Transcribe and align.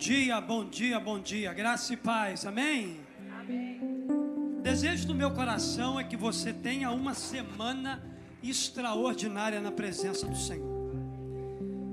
dia, 0.00 0.40
bom 0.40 0.64
dia, 0.64 0.98
bom 0.98 1.20
dia. 1.20 1.52
Graça 1.52 1.92
e 1.92 1.96
paz, 1.96 2.46
amém? 2.46 3.02
Amém. 3.38 3.78
Desejo 4.62 5.06
do 5.06 5.14
meu 5.14 5.30
coração 5.30 6.00
é 6.00 6.04
que 6.04 6.16
você 6.16 6.54
tenha 6.54 6.90
uma 6.90 7.12
semana 7.12 8.02
extraordinária 8.42 9.60
na 9.60 9.70
presença 9.70 10.26
do 10.26 10.38
Senhor. 10.38 10.90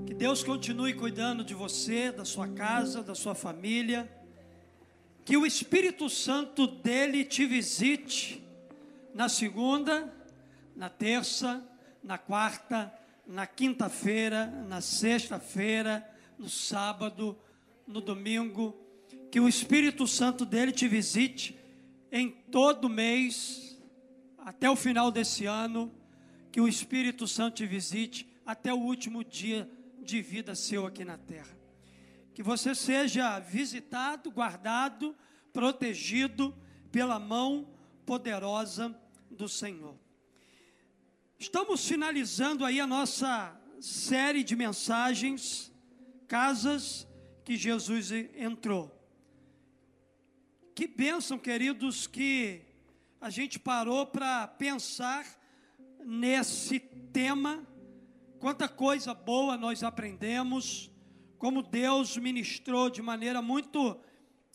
Que 0.05 0.13
Deus 0.13 0.41
continue 0.41 0.93
cuidando 0.93 1.43
de 1.43 1.53
você, 1.53 2.09
da 2.09 2.23
sua 2.23 2.47
casa, 2.47 3.03
da 3.03 3.13
sua 3.13 3.35
família. 3.35 4.09
Que 5.25 5.35
o 5.35 5.45
Espírito 5.45 6.09
Santo 6.09 6.65
dele 6.65 7.25
te 7.25 7.45
visite 7.45 8.41
na 9.13 9.27
segunda, 9.27 10.09
na 10.73 10.87
terça, 10.87 11.61
na 12.01 12.17
quarta, 12.17 12.89
na 13.27 13.45
quinta-feira, 13.45 14.45
na 14.65 14.79
sexta-feira, 14.79 16.09
no 16.39 16.47
sábado, 16.47 17.37
no 17.87 18.01
domingo. 18.01 18.75
Que 19.31 19.39
o 19.39 19.47
Espírito 19.47 20.05
Santo 20.07 20.45
dele 20.45 20.71
te 20.71 20.87
visite 20.87 21.57
em 22.11 22.29
todo 22.29 22.89
mês, 22.89 23.77
até 24.37 24.69
o 24.69 24.75
final 24.75 25.11
desse 25.11 25.45
ano. 25.45 25.91
Que 26.51 26.59
o 26.59 26.67
Espírito 26.67 27.27
Santo 27.27 27.55
te 27.55 27.65
visite 27.65 28.27
até 28.45 28.73
o 28.73 28.77
último 28.77 29.23
dia 29.23 29.69
de 30.01 30.21
vida 30.21 30.55
seu 30.55 30.85
aqui 30.85 31.03
na 31.03 31.17
terra. 31.17 31.57
Que 32.33 32.43
você 32.43 32.75
seja 32.75 33.39
visitado, 33.39 34.31
guardado, 34.31 35.15
protegido 35.51 36.55
pela 36.91 37.19
mão 37.19 37.67
poderosa 38.05 38.95
do 39.29 39.49
Senhor. 39.49 39.95
Estamos 41.37 41.87
finalizando 41.87 42.65
aí 42.65 42.79
a 42.79 42.87
nossa 42.87 43.59
série 43.79 44.43
de 44.43 44.55
mensagens, 44.55 45.71
casas 46.27 47.07
que 47.47 47.55
Jesus 47.55 48.11
entrou. 48.35 48.93
Que 50.75 50.85
bênção, 50.85 51.39
queridos, 51.39 52.05
que 52.05 52.59
a 53.21 53.29
gente 53.29 53.57
parou 53.57 54.05
para 54.05 54.45
pensar 54.45 55.25
nesse 56.03 56.77
tema. 56.77 57.65
Quanta 58.37 58.67
coisa 58.67 59.13
boa 59.13 59.55
nós 59.55 59.81
aprendemos, 59.81 60.91
como 61.37 61.63
Deus 61.63 62.17
ministrou 62.17 62.89
de 62.89 63.01
maneira 63.01 63.41
muito 63.41 63.97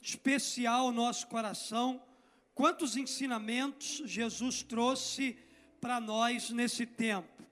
especial 0.03 0.89
o 0.89 0.93
nosso 0.93 1.29
coração, 1.29 1.99
quantos 2.55 2.95
ensinamentos 2.95 4.03
Jesus 4.05 4.63
trouxe 4.63 5.39
para 5.81 5.99
nós 5.99 6.51
nesse 6.51 6.85
tempo. 6.85 7.43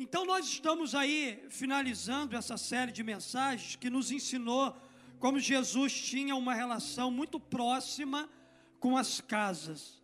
Então, 0.00 0.24
nós 0.24 0.46
estamos 0.46 0.94
aí 0.94 1.44
finalizando 1.50 2.36
essa 2.36 2.56
série 2.56 2.92
de 2.92 3.02
mensagens 3.02 3.74
que 3.74 3.90
nos 3.90 4.12
ensinou 4.12 4.76
como 5.18 5.40
Jesus 5.40 5.92
tinha 5.92 6.36
uma 6.36 6.54
relação 6.54 7.10
muito 7.10 7.40
próxima 7.40 8.30
com 8.78 8.96
as 8.96 9.20
casas. 9.20 10.00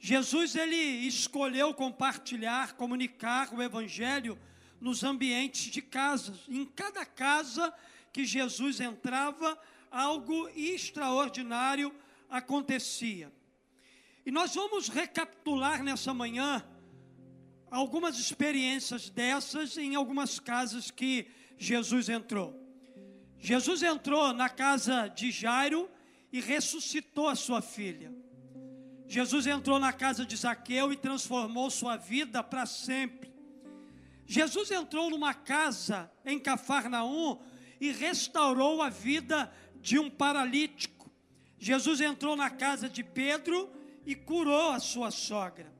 Jesus 0.00 0.56
ele 0.56 0.74
escolheu 0.74 1.72
compartilhar, 1.72 2.72
comunicar 2.72 3.54
o 3.54 3.62
evangelho 3.62 4.36
nos 4.80 5.04
ambientes 5.04 5.70
de 5.70 5.80
casas. 5.80 6.40
Em 6.48 6.64
cada 6.64 7.06
casa 7.06 7.72
que 8.12 8.24
Jesus 8.24 8.80
entrava, 8.80 9.56
algo 9.92 10.48
extraordinário 10.56 11.94
acontecia. 12.28 13.32
E 14.26 14.32
nós 14.32 14.56
vamos 14.56 14.88
recapitular 14.88 15.84
nessa 15.84 16.12
manhã 16.12 16.66
algumas 17.74 18.16
experiências 18.18 19.10
dessas 19.10 19.76
em 19.76 19.96
algumas 19.96 20.38
casas 20.38 20.92
que 20.92 21.26
Jesus 21.58 22.08
entrou. 22.08 22.54
Jesus 23.36 23.82
entrou 23.82 24.32
na 24.32 24.48
casa 24.48 25.08
de 25.08 25.32
Jairo 25.32 25.90
e 26.32 26.40
ressuscitou 26.40 27.28
a 27.28 27.34
sua 27.34 27.60
filha. 27.60 28.14
Jesus 29.08 29.46
entrou 29.46 29.80
na 29.80 29.92
casa 29.92 30.24
de 30.24 30.36
Zaqueu 30.36 30.92
e 30.92 30.96
transformou 30.96 31.68
sua 31.68 31.96
vida 31.96 32.44
para 32.44 32.64
sempre. 32.64 33.34
Jesus 34.24 34.70
entrou 34.70 35.10
numa 35.10 35.34
casa 35.34 36.10
em 36.24 36.38
Cafarnaum 36.38 37.40
e 37.80 37.90
restaurou 37.90 38.82
a 38.82 38.88
vida 38.88 39.52
de 39.80 39.98
um 39.98 40.08
paralítico. 40.08 41.10
Jesus 41.58 42.00
entrou 42.00 42.36
na 42.36 42.50
casa 42.50 42.88
de 42.88 43.02
Pedro 43.02 43.68
e 44.06 44.14
curou 44.14 44.70
a 44.70 44.78
sua 44.78 45.10
sogra. 45.10 45.73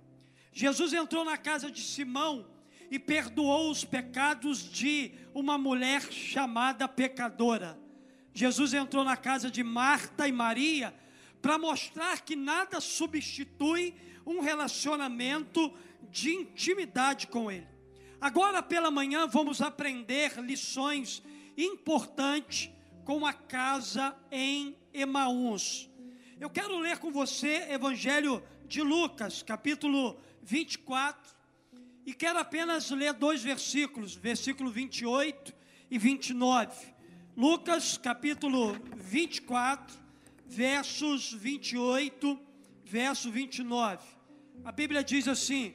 Jesus 0.55 0.93
entrou 0.93 1.25
na 1.25 1.37
casa 1.37 1.69
de 1.69 1.83
Simão 1.83 2.47
e 2.89 2.97
perdoou 2.97 3.73
os 3.73 3.85
pecados 3.85 4.63
de 4.71 5.11
uma 5.35 5.59
mulher 5.59 6.01
chamada 6.13 6.87
pecadora. 6.87 7.77
Jesus 8.33 8.73
entrou 8.73 9.03
na 9.03 9.17
casa 9.17 9.51
de 9.51 9.65
Marta 9.65 10.29
e 10.29 10.33
Maria 10.33 10.95
para 11.43 11.59
mostrar 11.59 12.21
que 12.21 12.37
nada 12.37 12.81
substitui 12.81 13.97
um 14.25 14.41
relacionamento 14.41 15.73
de 16.09 16.31
intimidade 16.31 17.27
com 17.27 17.51
Ele. 17.51 17.67
Agora 18.21 18.63
pela 18.63 18.93
manhã 18.93 19.27
vamos 19.27 19.61
aprender 19.61 20.41
lições 20.41 21.21
importantes 21.59 22.71
com 23.05 23.27
a 23.27 23.33
casa 23.33 24.17
em 24.31 24.77
Emaús. 24.93 25.91
Eu 26.39 26.49
quero 26.49 26.79
ler 26.79 26.99
com 26.99 27.11
você 27.11 27.67
Evangelho 27.71 28.41
de 28.67 28.83
Lucas, 28.83 29.43
capítulo 29.43 30.19
24, 30.43 31.35
e 32.07 32.13
quero 32.13 32.39
apenas 32.39 32.91
ler 32.91 33.13
dois 33.13 33.43
versículos, 33.43 34.15
versículo 34.15 34.71
28 34.71 35.55
e 35.91 35.99
29. 35.99 36.95
Lucas, 37.37 37.99
capítulo 37.99 38.77
24, 38.97 39.97
versos 40.47 41.33
28, 41.33 42.39
verso 42.85 43.31
29. 43.31 44.05
A 44.65 44.73
Bíblia 44.73 45.03
diz 45.03 45.29
assim: 45.29 45.75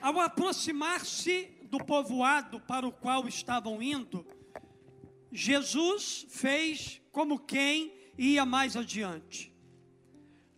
Ao 0.00 0.20
aproximar-se 0.20 1.50
do 1.64 1.78
povoado 1.78 2.60
para 2.60 2.86
o 2.86 2.92
qual 2.92 3.26
estavam 3.26 3.82
indo, 3.82 4.26
Jesus 5.30 6.26
fez 6.28 7.00
como 7.10 7.38
quem 7.38 7.92
ia 8.18 8.44
mais 8.44 8.76
adiante. 8.76 9.51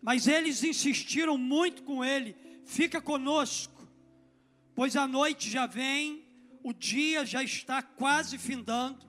Mas 0.05 0.27
eles 0.27 0.63
insistiram 0.63 1.35
muito 1.35 1.81
com 1.81 2.05
ele: 2.05 2.35
fica 2.63 3.01
conosco, 3.01 3.89
pois 4.75 4.95
a 4.95 5.07
noite 5.07 5.49
já 5.49 5.65
vem, 5.65 6.23
o 6.63 6.71
dia 6.71 7.25
já 7.25 7.41
está 7.41 7.81
quase 7.81 8.37
findando. 8.37 9.03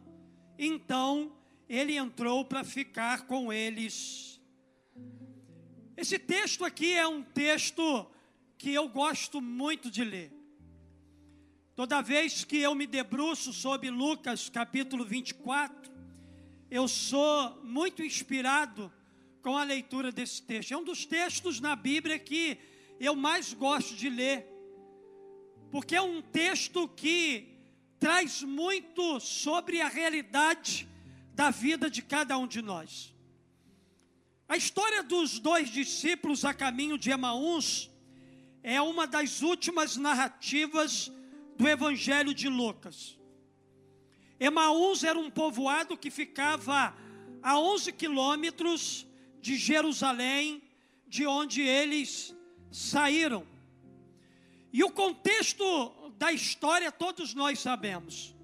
Então 0.58 1.36
ele 1.68 1.98
entrou 1.98 2.46
para 2.46 2.64
ficar 2.64 3.26
com 3.26 3.52
eles. 3.52 4.40
Esse 5.98 6.18
texto 6.18 6.64
aqui 6.64 6.94
é 6.94 7.06
um 7.06 7.22
texto 7.22 8.10
que 8.56 8.72
eu 8.72 8.88
gosto 8.88 9.38
muito 9.42 9.90
de 9.90 10.02
ler. 10.02 10.32
Toda 11.74 12.00
vez 12.00 12.42
que 12.42 12.56
eu 12.56 12.74
me 12.74 12.86
debruço 12.86 13.52
sobre 13.52 13.90
Lucas 13.90 14.48
capítulo 14.48 15.04
24, 15.04 15.92
eu 16.70 16.88
sou 16.88 17.62
muito 17.62 18.02
inspirado 18.02 18.90
com 19.46 19.56
a 19.56 19.62
leitura 19.62 20.10
desse 20.10 20.42
texto. 20.42 20.72
É 20.72 20.76
um 20.76 20.82
dos 20.82 21.06
textos 21.06 21.60
na 21.60 21.76
Bíblia 21.76 22.18
que 22.18 22.58
eu 22.98 23.14
mais 23.14 23.54
gosto 23.54 23.94
de 23.94 24.10
ler, 24.10 24.44
porque 25.70 25.94
é 25.94 26.02
um 26.02 26.20
texto 26.20 26.88
que 26.88 27.56
traz 27.96 28.42
muito 28.42 29.20
sobre 29.20 29.80
a 29.80 29.86
realidade 29.86 30.88
da 31.32 31.50
vida 31.50 31.88
de 31.88 32.02
cada 32.02 32.36
um 32.36 32.44
de 32.44 32.60
nós. 32.60 33.14
A 34.48 34.56
história 34.56 35.00
dos 35.04 35.38
dois 35.38 35.70
discípulos 35.70 36.44
a 36.44 36.52
caminho 36.52 36.98
de 36.98 37.12
Emaús 37.12 37.88
é 38.64 38.82
uma 38.82 39.06
das 39.06 39.42
últimas 39.42 39.96
narrativas 39.96 41.08
do 41.56 41.68
Evangelho 41.68 42.34
de 42.34 42.48
Lucas. 42.48 43.16
Emaús 44.40 45.04
era 45.04 45.16
um 45.16 45.30
povoado 45.30 45.96
que 45.96 46.10
ficava 46.10 46.92
a 47.40 47.60
11 47.60 47.92
quilômetros 47.92 49.05
de 49.46 49.56
Jerusalém, 49.56 50.60
de 51.06 51.24
onde 51.24 51.62
eles 51.62 52.34
saíram. 52.68 53.46
E 54.72 54.82
o 54.82 54.90
contexto 54.90 56.12
da 56.18 56.32
história 56.32 56.90
todos 56.90 57.32
nós 57.32 57.60
sabemos. 57.60 58.34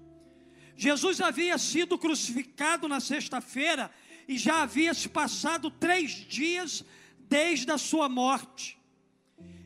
Jesus 0.77 1.19
havia 1.19 1.57
sido 1.57 1.97
crucificado 1.97 2.87
na 2.87 3.01
sexta-feira 3.01 3.91
e 4.29 4.37
já 4.37 4.61
havia 4.61 4.93
se 4.93 5.09
passado 5.09 5.69
três 5.69 6.11
dias 6.11 6.85
desde 7.19 7.69
a 7.69 7.77
sua 7.77 8.07
morte. 8.07 8.79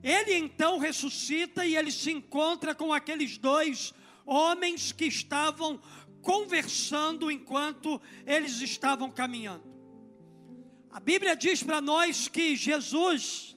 Ele 0.01 0.33
então 0.33 0.79
ressuscita 0.79 1.67
e 1.67 1.75
ele 1.75 1.91
se 1.91 2.11
encontra 2.11 2.73
com 2.73 2.91
aqueles 2.91 3.37
dois 3.37 3.93
homens 4.25 4.91
que 4.91 5.05
estavam 5.05 5.79
conversando 6.23 7.29
enquanto 7.29 8.01
eles 8.25 8.59
estavam 8.59 9.11
caminhando. 9.11 9.76
A 10.97 10.99
Bíblia 10.99 11.35
diz 11.35 11.61
para 11.61 11.79
nós 11.79 12.27
que 12.27 12.55
Jesus, 12.55 13.55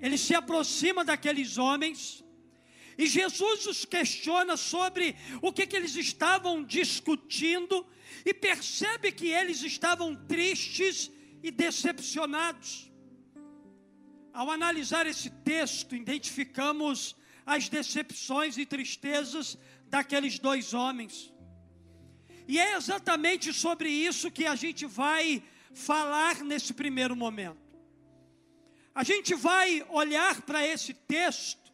ele 0.00 0.16
se 0.16 0.36
aproxima 0.36 1.04
daqueles 1.04 1.58
homens, 1.58 2.24
E 2.98 3.06
Jesus 3.06 3.66
os 3.66 3.84
questiona 3.84 4.56
sobre 4.56 5.16
o 5.42 5.52
que, 5.52 5.66
que 5.66 5.76
eles 5.76 5.96
estavam 5.96 6.64
discutindo 6.64 7.86
e 8.24 8.32
percebe 8.32 9.10
que 9.12 9.28
eles 9.40 9.62
estavam 9.62 10.14
tristes 10.26 11.10
e 11.42 11.50
decepcionados. 11.50 12.70
Ao 14.32 14.50
analisar 14.50 15.06
esse 15.06 15.28
texto, 15.52 15.94
identificamos 15.94 17.16
as 17.44 17.68
decepções 17.68 18.56
e 18.56 18.64
tristezas 18.64 19.58
daqueles 19.94 20.38
dois 20.38 20.72
homens. 20.72 21.14
E 22.48 22.58
é 22.58 22.76
exatamente 22.76 23.52
sobre 23.52 23.90
isso 23.90 24.30
que 24.30 24.46
a 24.46 24.54
gente 24.54 24.86
vai 24.86 25.42
falar 25.76 26.42
nesse 26.42 26.72
primeiro 26.72 27.14
momento. 27.14 27.60
A 28.94 29.04
gente 29.04 29.34
vai 29.34 29.84
olhar 29.90 30.40
para 30.40 30.66
esse 30.66 30.94
texto 30.94 31.70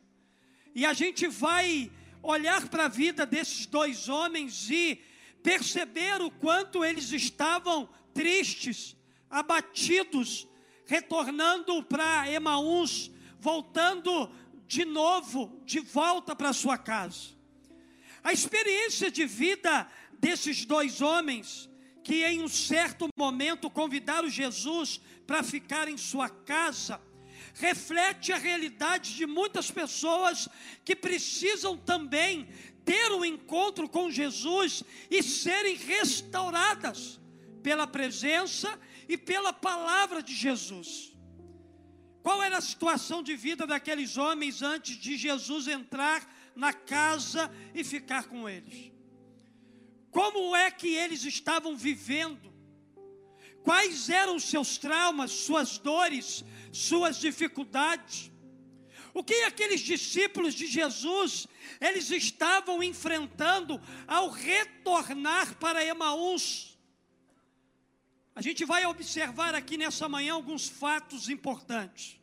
e 0.74 0.84
a 0.84 0.92
gente 0.92 1.28
vai 1.28 1.90
olhar 2.20 2.68
para 2.68 2.86
a 2.86 2.88
vida 2.88 3.24
desses 3.24 3.64
dois 3.64 4.08
homens 4.08 4.68
e 4.68 5.00
perceber 5.40 6.20
o 6.20 6.32
quanto 6.32 6.84
eles 6.84 7.12
estavam 7.12 7.88
tristes, 8.12 8.96
abatidos, 9.30 10.48
retornando 10.84 11.80
para 11.84 12.28
Emaús, 12.28 13.08
voltando 13.38 14.28
de 14.66 14.84
novo, 14.84 15.62
de 15.64 15.78
volta 15.78 16.34
para 16.34 16.52
sua 16.52 16.76
casa. 16.76 17.28
A 18.24 18.32
experiência 18.32 19.12
de 19.12 19.26
vida 19.26 19.88
desses 20.18 20.64
dois 20.64 21.00
homens, 21.00 21.70
que 22.02 22.24
em 22.24 22.42
um 22.42 22.48
certo 22.48 23.08
momento 23.16 23.70
convidaram 23.70 24.28
Jesus 24.28 25.00
para 25.26 25.42
ficar 25.42 25.88
em 25.88 25.96
sua 25.96 26.28
casa, 26.28 27.00
reflete 27.54 28.32
a 28.32 28.38
realidade 28.38 29.14
de 29.14 29.26
muitas 29.26 29.70
pessoas 29.70 30.48
que 30.84 30.96
precisam 30.96 31.76
também 31.76 32.48
ter 32.84 33.12
um 33.12 33.24
encontro 33.24 33.88
com 33.88 34.10
Jesus 34.10 34.82
e 35.10 35.22
serem 35.22 35.76
restauradas 35.76 37.20
pela 37.62 37.86
presença 37.86 38.78
e 39.08 39.16
pela 39.16 39.52
palavra 39.52 40.22
de 40.22 40.34
Jesus. 40.34 41.12
Qual 42.22 42.42
era 42.42 42.58
a 42.58 42.62
situação 42.62 43.22
de 43.22 43.34
vida 43.36 43.66
daqueles 43.66 44.16
homens 44.16 44.62
antes 44.62 44.96
de 44.96 45.16
Jesus 45.16 45.66
entrar 45.66 46.28
na 46.54 46.72
casa 46.72 47.50
e 47.74 47.82
ficar 47.82 48.24
com 48.24 48.48
eles? 48.48 48.92
Como 50.12 50.54
é 50.54 50.70
que 50.70 50.94
eles 50.94 51.24
estavam 51.24 51.76
vivendo? 51.76 52.52
Quais 53.64 54.08
eram 54.08 54.38
seus 54.38 54.78
traumas, 54.78 55.32
suas 55.32 55.78
dores, 55.78 56.44
suas 56.72 57.18
dificuldades. 57.18 58.32
O 59.14 59.22
que 59.22 59.34
aqueles 59.44 59.80
discípulos 59.80 60.54
de 60.54 60.66
Jesus 60.66 61.46
eles 61.80 62.10
estavam 62.10 62.82
enfrentando 62.82 63.80
ao 64.06 64.30
retornar 64.30 65.56
para 65.56 65.84
Emaús? 65.84 66.78
A 68.34 68.40
gente 68.40 68.64
vai 68.64 68.86
observar 68.86 69.54
aqui 69.54 69.76
nessa 69.76 70.08
manhã 70.08 70.32
alguns 70.32 70.66
fatos 70.66 71.28
importantes. 71.28 72.18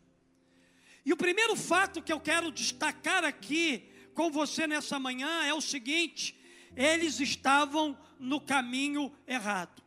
E 1.05 1.13
o 1.13 1.17
primeiro 1.17 1.55
fato 1.55 2.01
que 2.01 2.11
eu 2.11 2.19
quero 2.19 2.51
destacar 2.51 3.23
aqui 3.23 3.87
com 4.15 4.31
você 4.31 4.65
nessa 4.65 4.99
manhã 4.99 5.43
é 5.43 5.53
o 5.53 5.61
seguinte: 5.61 6.38
eles 6.75 7.19
estavam 7.19 7.97
no 8.19 8.39
caminho 8.39 9.11
errado. 9.27 9.81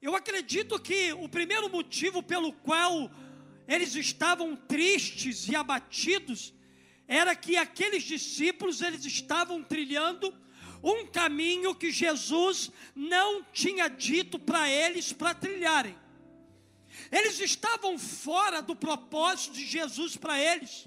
Eu 0.00 0.16
acredito 0.16 0.78
que 0.78 1.12
o 1.12 1.28
primeiro 1.28 1.68
motivo 1.68 2.22
pelo 2.22 2.52
qual 2.52 3.10
eles 3.68 3.94
estavam 3.94 4.56
tristes 4.56 5.46
e 5.48 5.54
abatidos 5.54 6.54
era 7.06 7.34
que 7.34 7.56
aqueles 7.56 8.04
discípulos 8.04 8.80
eles 8.80 9.04
estavam 9.04 9.62
trilhando 9.62 10.32
um 10.82 11.06
caminho 11.06 11.74
que 11.74 11.90
Jesus 11.90 12.70
não 12.94 13.44
tinha 13.52 13.88
dito 13.88 14.38
para 14.38 14.68
eles 14.70 15.12
para 15.12 15.34
trilharem. 15.34 15.96
Eles 17.12 17.38
estavam 17.40 17.98
fora 17.98 18.60
do 18.62 18.74
propósito 18.74 19.54
de 19.54 19.66
Jesus 19.66 20.16
para 20.16 20.40
eles. 20.40 20.86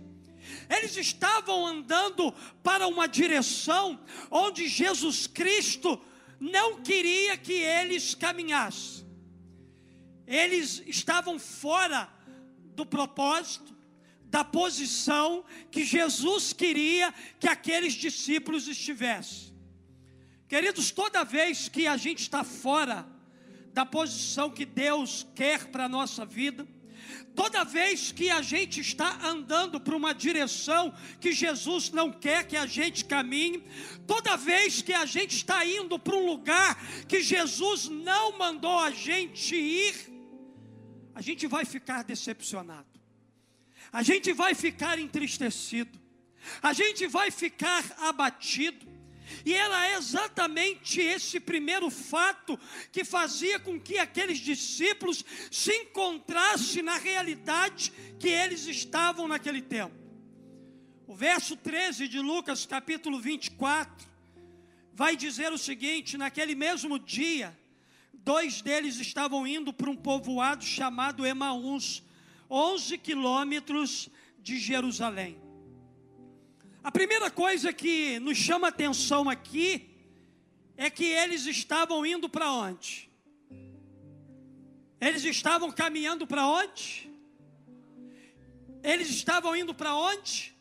Eles 0.70 0.96
estavam 0.98 1.66
andando 1.66 2.34
para 2.62 2.88
uma 2.88 3.08
direção 3.08 4.00
onde 4.30 4.68
Jesus 4.68 5.28
Cristo 5.28 6.00
não 6.40 6.82
queria 6.82 7.38
que 7.38 7.54
eles 7.54 8.16
caminhassem 8.16 9.04
eles 10.28 10.82
estavam 10.86 11.38
fora 11.38 12.10
do 12.76 12.86
propósito, 12.86 13.74
da 14.26 14.44
posição 14.44 15.46
que 15.70 15.86
Jesus 15.86 16.54
queria 16.54 17.14
que 17.40 17.48
aqueles 17.48 17.94
discípulos 17.94 18.68
estivessem. 18.68 19.54
Queridos, 20.48 20.92
toda 20.92 21.24
vez 21.24 21.68
que 21.68 21.88
a 21.88 21.98
gente 21.98 22.22
está 22.22 22.44
fora 22.44 23.08
da 23.74 23.86
posição 23.86 24.50
que 24.50 24.66
Deus 24.66 25.26
quer 25.36 25.68
para 25.68 25.86
a 25.86 25.90
nossa 25.90 26.26
vida, 26.26 26.68
toda 27.36 27.64
vez 27.64 28.12
que 28.12 28.30
a 28.30 28.42
gente 28.42 28.80
está 28.80 29.26
andando 29.26 29.80
para 29.80 29.96
uma 29.96 30.14
direção 30.14 30.94
que 31.20 31.32
Jesus 31.32 31.90
não 31.90 32.12
quer 32.12 32.48
que 32.48 32.56
a 32.56 32.66
gente 32.66 33.06
caminhe, 33.06 33.64
toda 34.06 34.38
vez 34.38 34.82
que 34.82 34.94
a 34.94 35.06
gente 35.06 35.36
está 35.36 35.66
indo 35.66 35.98
para 35.98 36.16
um 36.16 36.26
lugar 36.26 36.78
que 37.08 37.22
Jesus 37.22 37.88
não 37.88 38.38
mandou 38.38 38.78
a 38.80 38.92
gente 38.92 39.56
ir, 39.56 40.14
a 41.16 41.22
gente 41.22 41.48
vai 41.48 41.66
ficar 41.66 42.04
decepcionado, 42.04 43.00
a 43.92 44.04
gente 44.04 44.32
vai 44.34 44.54
ficar 44.54 45.00
entristecido, 45.00 46.00
a 46.62 46.74
gente 46.74 47.08
vai 47.08 47.32
ficar 47.32 47.84
abatido. 48.00 48.93
E 49.46 49.54
era 49.54 49.96
exatamente 49.98 51.02
esse 51.02 51.40
primeiro 51.40 51.90
fato 51.90 52.60
que 52.92 53.04
fazia 53.04 53.60
com 53.60 53.80
que 53.80 53.98
aqueles 53.98 54.40
discípulos 54.40 55.24
se 55.52 55.72
encontrassem 55.72 56.84
na 56.84 56.98
realidade 56.98 57.92
que 58.20 58.28
eles 58.28 58.66
estavam 58.66 59.28
naquele 59.28 59.62
tempo. 59.62 59.96
O 61.08 61.16
verso 61.16 61.56
13 61.56 62.08
de 62.08 62.20
Lucas, 62.20 62.66
capítulo 62.66 63.20
24, 63.20 64.08
vai 64.94 65.16
dizer 65.16 65.52
o 65.52 65.58
seguinte: 65.58 66.18
naquele 66.18 66.56
mesmo 66.56 66.98
dia, 66.98 67.58
Dois 68.24 68.62
deles 68.62 69.02
estavam 69.02 69.46
indo 69.46 69.74
para 69.74 69.90
um 69.90 69.98
povoado 69.98 70.64
chamado 70.64 71.26
Emaús, 71.26 72.02
11 72.50 72.98
quilômetros 72.98 74.08
de 74.40 74.58
Jerusalém. 74.58 75.43
A 76.84 76.92
primeira 76.92 77.32
coisa 77.32 77.72
que 77.72 78.20
nos 78.20 78.38
chama 78.38 78.68
atenção 78.68 79.30
aqui 79.30 79.90
é 80.76 80.90
que 80.90 81.06
eles 81.06 81.46
estavam 81.46 82.06
indo 82.06 82.28
para 82.28 82.52
onde? 82.52 83.10
Eles 85.00 85.24
estavam 85.24 85.72
caminhando 85.72 86.28
para 86.28 86.46
onde? 86.46 87.10
Eles 88.84 89.08
estavam 89.10 89.56
indo 89.56 89.74
para 89.74 89.96
onde? 89.96 90.54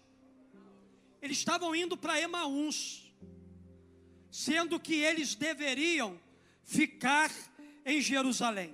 Eles 1.21 1.39
estavam 1.39 1.75
indo 1.75 1.97
para 1.97 2.21
Emaús, 2.21 3.13
sendo 4.31 4.79
que 4.79 4.95
eles 4.95 5.35
deveriam 5.35 6.21
ficar 6.63 7.33
em 7.85 8.01
Jerusalém. 8.01 8.73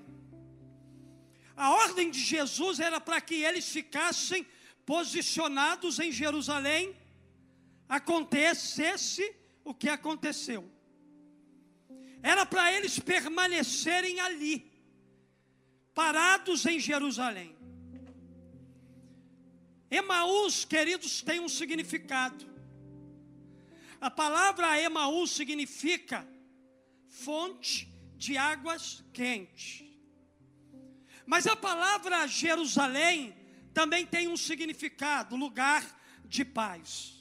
A 1.57 1.71
ordem 1.71 2.11
de 2.11 2.21
Jesus 2.21 2.79
era 2.79 3.01
para 3.01 3.23
que 3.23 3.37
eles 3.37 3.67
ficassem 3.71 4.47
posicionados 4.85 5.99
em 5.99 6.13
Jerusalém, 6.13 6.95
acontecesse 7.89 9.35
o 9.65 9.73
que 9.75 9.89
aconteceu. 9.89 10.71
Era 12.23 12.45
para 12.45 12.73
eles 12.73 12.99
permanecerem 12.99 14.21
ali, 14.21 14.71
parados 15.95 16.67
em 16.67 16.79
Jerusalém. 16.79 17.57
Emaús, 19.91 20.65
queridos, 20.65 21.23
tem 21.23 21.41
um 21.41 21.49
significado. 21.49 22.47
A 24.01 24.11
palavra 24.11 24.81
Emaús 24.81 25.31
significa 25.31 26.29
fonte 27.09 27.89
de 28.17 28.37
águas 28.37 29.03
quentes. 29.13 29.85
Mas 31.25 31.47
a 31.47 31.57
palavra 31.57 32.27
Jerusalém 32.27 33.35
também 33.73 34.07
tem 34.07 34.29
um 34.29 34.37
significado, 34.37 35.37
lugar 35.37 35.85
de 36.25 36.45
paz. 36.45 37.18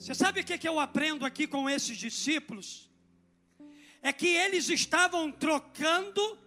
Você 0.00 0.14
sabe 0.14 0.40
o 0.40 0.44
que, 0.44 0.66
eu 0.66 0.80
aprendo 0.80 1.26
aqui 1.26 1.46
com 1.46 1.68
esses 1.68 1.98
discípulos? 1.98 2.90
É 4.00 4.14
que 4.14 4.28
eles 4.28 4.70
estavam 4.70 5.30
trocando 5.30 6.38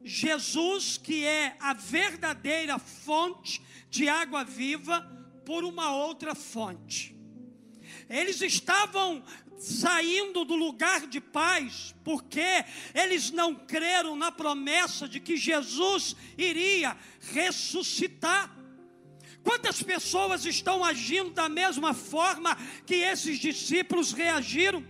Jesus, 0.00 0.96
que 0.96 1.24
é 1.24 1.56
a 1.58 1.74
verdadeira 1.74 2.78
fonte 2.78 3.60
de 3.90 4.08
água 4.08 4.44
viva, 4.44 5.00
por 5.44 5.64
uma 5.64 5.92
outra 5.92 6.36
fonte. 6.36 7.16
Eles 8.08 8.40
estavam 8.40 9.24
saindo 9.58 10.44
do 10.44 10.54
lugar 10.54 11.04
de 11.08 11.20
paz, 11.20 11.96
porque 12.04 12.64
eles 12.94 13.32
não 13.32 13.56
creram 13.56 14.14
na 14.14 14.30
promessa 14.30 15.08
de 15.08 15.18
que 15.18 15.36
Jesus 15.36 16.14
iria 16.38 16.96
ressuscitar. 17.32 18.55
Quantas 19.46 19.80
pessoas 19.80 20.44
estão 20.44 20.84
agindo 20.84 21.30
da 21.30 21.48
mesma 21.48 21.94
forma 21.94 22.58
que 22.84 22.96
esses 22.96 23.38
discípulos 23.38 24.12
reagiram? 24.12 24.84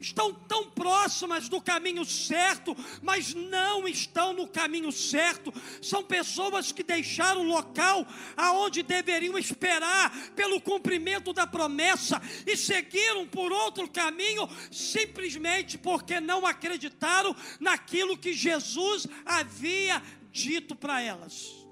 Estão 0.00 0.34
tão 0.34 0.68
próximas 0.68 1.48
do 1.48 1.60
caminho 1.60 2.04
certo, 2.04 2.76
mas 3.00 3.32
não 3.34 3.86
estão 3.86 4.32
no 4.32 4.48
caminho 4.48 4.90
certo. 4.90 5.54
São 5.80 6.02
pessoas 6.02 6.72
que 6.72 6.82
deixaram 6.82 7.42
o 7.42 7.48
local 7.48 8.04
aonde 8.36 8.82
deveriam 8.82 9.38
esperar 9.38 10.10
pelo 10.34 10.60
cumprimento 10.60 11.32
da 11.32 11.46
promessa 11.46 12.20
e 12.44 12.56
seguiram 12.56 13.28
por 13.28 13.52
outro 13.52 13.88
caminho 13.88 14.48
simplesmente 14.72 15.78
porque 15.78 16.18
não 16.18 16.44
acreditaram 16.44 17.34
naquilo 17.60 18.18
que 18.18 18.32
Jesus 18.32 19.06
havia 19.24 20.02
dito 20.32 20.74
para 20.74 21.00
elas. 21.00 21.63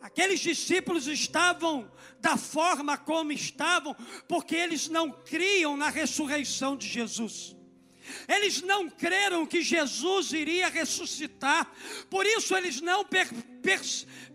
Aqueles 0.00 0.40
discípulos 0.40 1.06
estavam 1.06 1.90
da 2.20 2.36
forma 2.36 2.96
como 2.96 3.32
estavam, 3.32 3.94
porque 4.26 4.54
eles 4.54 4.88
não 4.88 5.10
criam 5.10 5.76
na 5.76 5.88
ressurreição 5.88 6.76
de 6.76 6.86
Jesus. 6.88 7.56
Eles 8.26 8.62
não 8.62 8.88
creram 8.88 9.46
que 9.46 9.62
Jesus 9.62 10.32
iria 10.32 10.68
ressuscitar, 10.68 11.70
por 12.08 12.24
isso 12.24 12.56
eles 12.56 12.80
não 12.80 13.04
per, 13.04 13.28
per, 13.60 13.80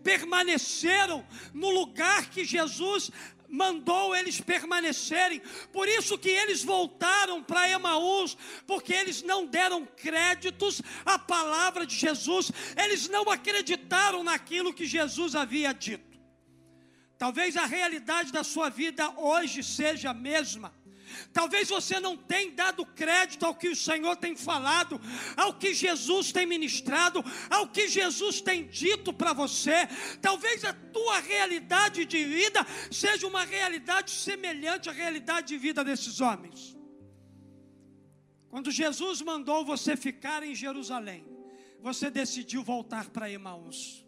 permaneceram 0.02 1.26
no 1.52 1.70
lugar 1.70 2.30
que 2.30 2.44
Jesus 2.44 3.10
mandou 3.48 4.14
eles 4.14 4.40
permanecerem. 4.40 5.40
Por 5.72 5.88
isso 5.88 6.18
que 6.18 6.28
eles 6.28 6.62
voltaram 6.62 7.42
para 7.42 7.68
Emaús, 7.68 8.36
porque 8.66 8.92
eles 8.92 9.22
não 9.22 9.46
deram 9.46 9.84
créditos 9.84 10.82
à 11.04 11.18
palavra 11.18 11.86
de 11.86 11.94
Jesus. 11.94 12.50
Eles 12.76 13.08
não 13.08 13.30
acreditaram 13.30 14.22
naquilo 14.22 14.72
que 14.72 14.86
Jesus 14.86 15.34
havia 15.34 15.72
dito. 15.72 16.18
Talvez 17.16 17.56
a 17.56 17.64
realidade 17.64 18.32
da 18.32 18.44
sua 18.44 18.68
vida 18.68 19.08
hoje 19.18 19.62
seja 19.62 20.10
a 20.10 20.14
mesma. 20.14 20.74
Talvez 21.32 21.68
você 21.68 21.98
não 22.00 22.16
tenha 22.16 22.52
dado 22.52 22.84
crédito 22.86 23.44
ao 23.44 23.54
que 23.54 23.68
o 23.68 23.76
Senhor 23.76 24.16
tem 24.16 24.36
falado, 24.36 25.00
ao 25.36 25.54
que 25.54 25.74
Jesus 25.74 26.32
tem 26.32 26.46
ministrado, 26.46 27.24
ao 27.50 27.68
que 27.68 27.88
Jesus 27.88 28.40
tem 28.40 28.66
dito 28.66 29.12
para 29.12 29.32
você. 29.32 29.86
Talvez 30.20 30.64
a 30.64 30.72
tua 30.72 31.20
realidade 31.20 32.04
de 32.04 32.24
vida 32.24 32.66
seja 32.90 33.26
uma 33.26 33.44
realidade 33.44 34.10
semelhante 34.10 34.88
à 34.88 34.92
realidade 34.92 35.48
de 35.48 35.58
vida 35.58 35.84
desses 35.84 36.20
homens. 36.20 36.76
Quando 38.48 38.70
Jesus 38.70 39.20
mandou 39.20 39.64
você 39.64 39.96
ficar 39.96 40.42
em 40.44 40.54
Jerusalém, 40.54 41.26
você 41.80 42.10
decidiu 42.10 42.62
voltar 42.62 43.10
para 43.10 43.30
Emaús. 43.30 44.03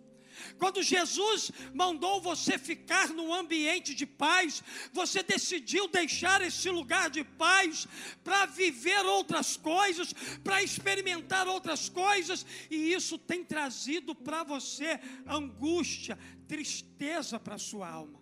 Quando 0.59 0.83
Jesus 0.83 1.51
mandou 1.75 2.21
você 2.21 2.59
ficar 2.59 3.09
num 3.11 3.33
ambiente 3.33 3.95
de 3.95 4.07
paz, 4.07 4.63
você 4.93 5.23
decidiu 5.23 5.89
deixar 5.89 6.41
esse 6.41 6.71
lugar 6.71 7.11
de 7.11 7.25
paz 7.25 7.87
para 8.23 8.47
viver 8.47 9.05
outras 9.07 9.57
coisas, 9.57 10.13
para 10.43 10.63
experimentar 10.63 11.47
outras 11.49 11.89
coisas, 11.89 12.45
e 12.71 12.93
isso 12.93 13.19
tem 13.19 13.45
trazido 13.45 14.15
para 14.15 14.43
você 14.45 15.01
angústia, 15.27 16.19
tristeza 16.47 17.39
para 17.39 17.57
a 17.57 17.59
sua 17.59 17.89
alma. 17.89 18.21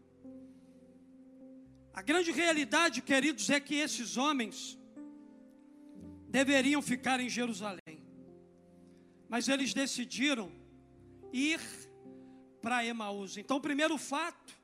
A 1.92 2.02
grande 2.02 2.32
realidade, 2.32 3.00
queridos, 3.00 3.48
é 3.50 3.60
que 3.60 3.76
esses 3.76 4.16
homens 4.16 4.76
deveriam 6.28 6.82
ficar 6.82 7.20
em 7.20 7.28
Jerusalém, 7.28 8.02
mas 9.28 9.48
eles 9.48 9.72
decidiram 9.72 10.50
ir 11.32 11.60
para 12.64 12.82
Emaús. 12.82 13.36
Então, 13.36 13.58
o 13.58 13.60
primeiro 13.60 13.98
fato 13.98 14.58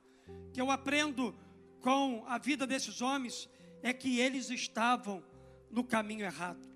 que 0.54 0.60
eu 0.60 0.70
aprendo 0.70 1.36
com 1.82 2.24
a 2.26 2.38
vida 2.38 2.66
desses 2.66 3.02
homens 3.02 3.46
é 3.82 3.92
que 3.92 4.18
eles 4.18 4.48
estavam 4.48 5.22
no 5.70 5.84
caminho 5.84 6.24
errado. 6.24 6.66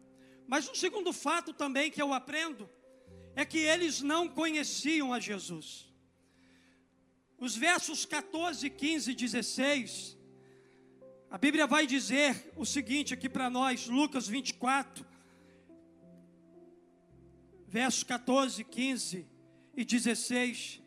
Mas 0.47 0.69
um 0.69 0.75
segundo 0.75 1.15
fato 1.15 1.55
também 1.55 1.91
que 1.91 2.03
eu 2.03 2.13
aprendo 2.13 2.69
é 3.35 3.43
que 3.43 3.57
eles 3.57 4.03
não 4.03 4.29
conheciam 4.29 5.15
a 5.15 5.19
Jesus. 5.19 5.91
Os 7.39 7.57
versos 7.57 8.05
14, 8.05 8.69
15 8.69 9.11
e 9.11 9.15
16, 9.15 10.19
a 11.31 11.39
Bíblia 11.39 11.67
vai 11.67 11.87
dizer 11.87 12.53
o 12.55 12.67
seguinte 12.67 13.15
aqui 13.15 13.31
para 13.31 13.49
nós, 13.49 13.87
Lucas 13.87 14.29
24, 14.29 15.07
versos 17.67 18.05
14, 18.05 18.63
15 18.63 19.27
e 19.75 19.85
16 19.87 20.84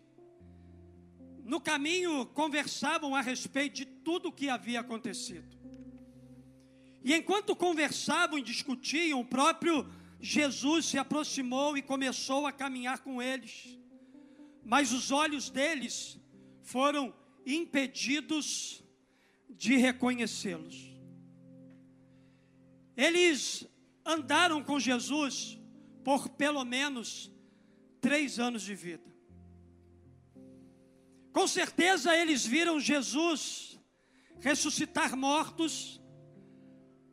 no 1.48 1.62
caminho 1.62 2.26
conversavam 2.26 3.16
a 3.16 3.22
respeito 3.22 3.78
de 3.78 3.86
tudo 3.86 4.28
o 4.28 4.32
que 4.34 4.50
havia 4.50 4.82
acontecido. 4.82 5.48
E 7.02 7.14
enquanto 7.14 7.56
conversavam 7.56 8.38
e 8.38 8.42
discutiam, 8.42 9.22
o 9.22 9.26
próprio 9.26 9.90
Jesus 10.20 10.88
se 10.88 10.98
aproximou 10.98 11.78
e 11.78 11.82
começou 11.82 12.46
a 12.46 12.52
caminhar 12.52 13.00
com 13.00 13.22
eles. 13.22 13.80
Mas 14.62 14.92
os 14.92 15.10
olhos 15.10 15.50
deles 15.50 16.20
foram 16.64 17.16
impedidos 17.46 18.84
de 19.50 19.78
reconhecê-los. 19.78 20.94
Eles 22.98 23.66
andaram 24.06 24.62
com 24.62 24.78
Jesus 24.78 25.58
por 26.04 26.28
pelo 26.28 26.66
menos 26.66 27.32
três 28.02 28.38
anos 28.38 28.64
de 28.64 28.76
vida. 28.76 29.17
Com 31.38 31.46
certeza 31.48 32.18
eles 32.18 32.48
viram 32.48 32.80
Jesus 32.80 33.80
ressuscitar 34.40 35.16
mortos, 35.16 36.02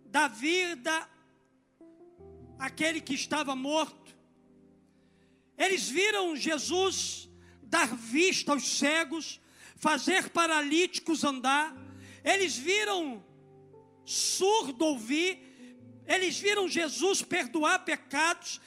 da 0.07 0.29
vida 0.29 1.07
aquele 2.59 3.03
que 3.03 3.13
estava 3.13 3.55
morto. 3.55 4.17
Eles 5.59 5.91
viram 5.91 6.35
Jesus 6.35 7.29
dar 7.65 7.95
vista 7.95 8.53
aos 8.53 8.67
cegos, 8.67 9.39
fazer 9.77 10.31
paralíticos 10.31 11.23
andar. 11.23 11.77
Eles 12.25 12.57
viram 12.57 13.23
surdo 14.07 14.87
ouvir. 14.87 15.39
Eles 16.07 16.39
viram 16.39 16.67
Jesus 16.67 17.21
perdoar 17.21 17.85
pecados 17.85 18.59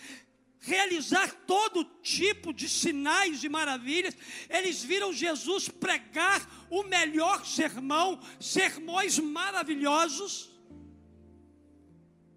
realizar 0.60 1.32
todo 1.46 1.84
tipo 2.02 2.54
de 2.54 2.68
sinais 2.68 3.44
e 3.44 3.50
maravilhas. 3.50 4.16
Eles 4.50 4.84
viram 4.84 5.14
Jesus 5.14 5.70
pregar 5.70 6.68
o 6.70 6.84
melhor 6.84 7.46
sermão, 7.46 8.20
sermões 8.40 9.20
maravilhosos. 9.20 10.52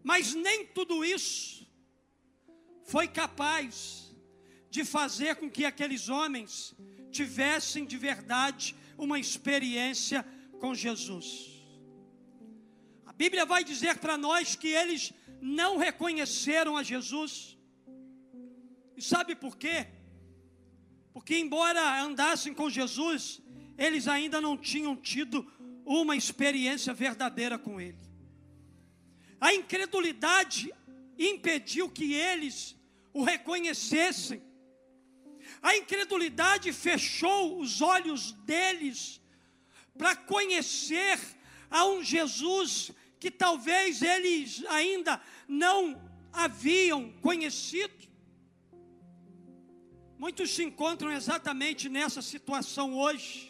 Mas 0.03 0.35
nem 0.35 0.67
tudo 0.67 1.05
isso 1.05 1.67
foi 2.85 3.07
capaz 3.07 4.11
de 4.71 4.85
fazer 4.85 5.37
com 5.37 5.50
que 5.50 5.65
aqueles 5.65 6.09
homens 6.09 6.75
tivessem 7.11 7.85
de 7.85 7.97
verdade 7.97 8.75
uma 8.97 9.19
experiência 9.19 10.25
com 10.61 10.75
Jesus. 10.75 11.49
A 13.05 13.12
Bíblia 13.12 13.45
vai 13.45 13.65
dizer 13.65 13.99
para 13.99 14.17
nós 14.17 14.55
que 14.55 14.69
eles 14.69 15.12
não 15.41 15.77
reconheceram 15.77 16.77
a 16.77 16.83
Jesus 16.83 17.59
e 19.00 19.02
sabe 19.02 19.35
por 19.35 19.57
quê? 19.57 19.87
Porque, 21.14 21.38
embora 21.38 22.02
andassem 22.02 22.52
com 22.52 22.69
Jesus, 22.69 23.40
eles 23.78 24.07
ainda 24.07 24.42
não 24.42 24.59
tinham 24.59 24.95
tido 24.95 25.50
uma 25.87 26.14
experiência 26.14 26.92
verdadeira 26.92 27.59
com 27.59 27.80
Ele. 27.80 27.99
A 29.40 29.54
incredulidade 29.54 30.71
impediu 31.19 31.88
que 31.88 32.12
eles 32.12 32.76
o 33.14 33.25
reconhecessem. 33.25 34.42
A 35.62 35.75
incredulidade 35.75 36.71
fechou 36.71 37.59
os 37.59 37.80
olhos 37.80 38.33
deles 38.45 39.19
para 39.97 40.14
conhecer 40.14 41.19
a 41.71 41.87
um 41.87 42.04
Jesus 42.04 42.92
que 43.19 43.30
talvez 43.30 44.02
eles 44.02 44.62
ainda 44.66 45.19
não 45.49 45.99
haviam 46.30 47.11
conhecido. 47.23 48.10
Muitos 50.21 50.50
se 50.50 50.62
encontram 50.62 51.11
exatamente 51.11 51.89
nessa 51.89 52.21
situação 52.21 52.95
hoje 52.95 53.50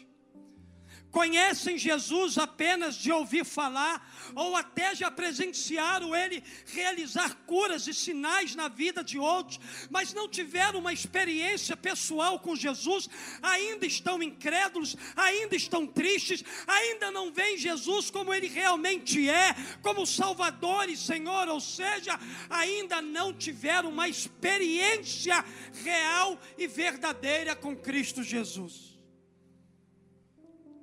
conhecem 1.11 1.77
Jesus 1.77 2.37
apenas 2.37 2.95
de 2.95 3.11
ouvir 3.11 3.45
falar, 3.45 4.09
ou 4.33 4.55
até 4.55 4.95
já 4.95 5.11
presenciaram 5.11 6.15
ele 6.15 6.43
realizar 6.67 7.35
curas 7.45 7.85
e 7.87 7.93
sinais 7.93 8.55
na 8.55 8.67
vida 8.67 9.03
de 9.03 9.19
outros, 9.19 9.59
mas 9.89 10.13
não 10.13 10.27
tiveram 10.27 10.79
uma 10.79 10.93
experiência 10.93 11.75
pessoal 11.75 12.39
com 12.39 12.55
Jesus, 12.55 13.09
ainda 13.41 13.85
estão 13.85 14.23
incrédulos, 14.23 14.95
ainda 15.15 15.55
estão 15.55 15.85
tristes, 15.85 16.43
ainda 16.65 17.11
não 17.11 17.31
veem 17.31 17.57
Jesus 17.57 18.09
como 18.09 18.33
ele 18.33 18.47
realmente 18.47 19.29
é, 19.29 19.53
como 19.81 20.05
Salvador 20.05 20.89
e 20.89 20.95
Senhor, 20.95 21.47
ou 21.49 21.59
seja, 21.59 22.17
ainda 22.49 23.01
não 23.01 23.33
tiveram 23.33 23.89
uma 23.89 24.07
experiência 24.07 25.43
real 25.83 26.39
e 26.57 26.67
verdadeira 26.67 27.55
com 27.55 27.75
Cristo 27.75 28.23
Jesus. 28.23 29.00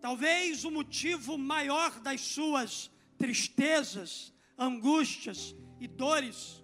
Talvez 0.00 0.64
o 0.64 0.70
motivo 0.70 1.36
maior 1.36 1.98
das 2.00 2.20
suas 2.20 2.90
tristezas, 3.16 4.32
angústias 4.56 5.54
e 5.80 5.86
dores 5.86 6.62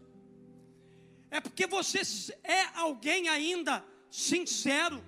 é 1.34 1.40
porque 1.40 1.66
você 1.66 2.00
é 2.44 2.62
alguém 2.76 3.28
ainda 3.28 3.84
sincero, 4.08 5.04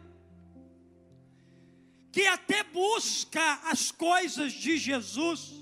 que 2.10 2.26
até 2.26 2.64
busca 2.64 3.60
as 3.62 3.92
coisas 3.92 4.52
de 4.52 4.76
Jesus, 4.76 5.52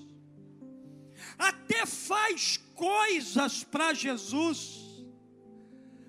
até 1.37 1.85
faz 1.85 2.57
coisas 2.75 3.63
para 3.63 3.93
Jesus, 3.93 5.05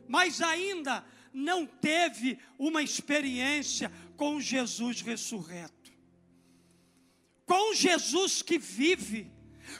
mas 0.08 0.42
ainda 0.42 1.06
não 1.34 1.66
teve 1.66 2.40
uma 2.58 2.82
experiência 2.82 3.92
com 4.16 4.40
Jesus 4.40 5.02
ressurreto, 5.02 5.75
com 7.46 7.74
Jesus 7.74 8.42
que 8.42 8.58
vive, 8.58 9.32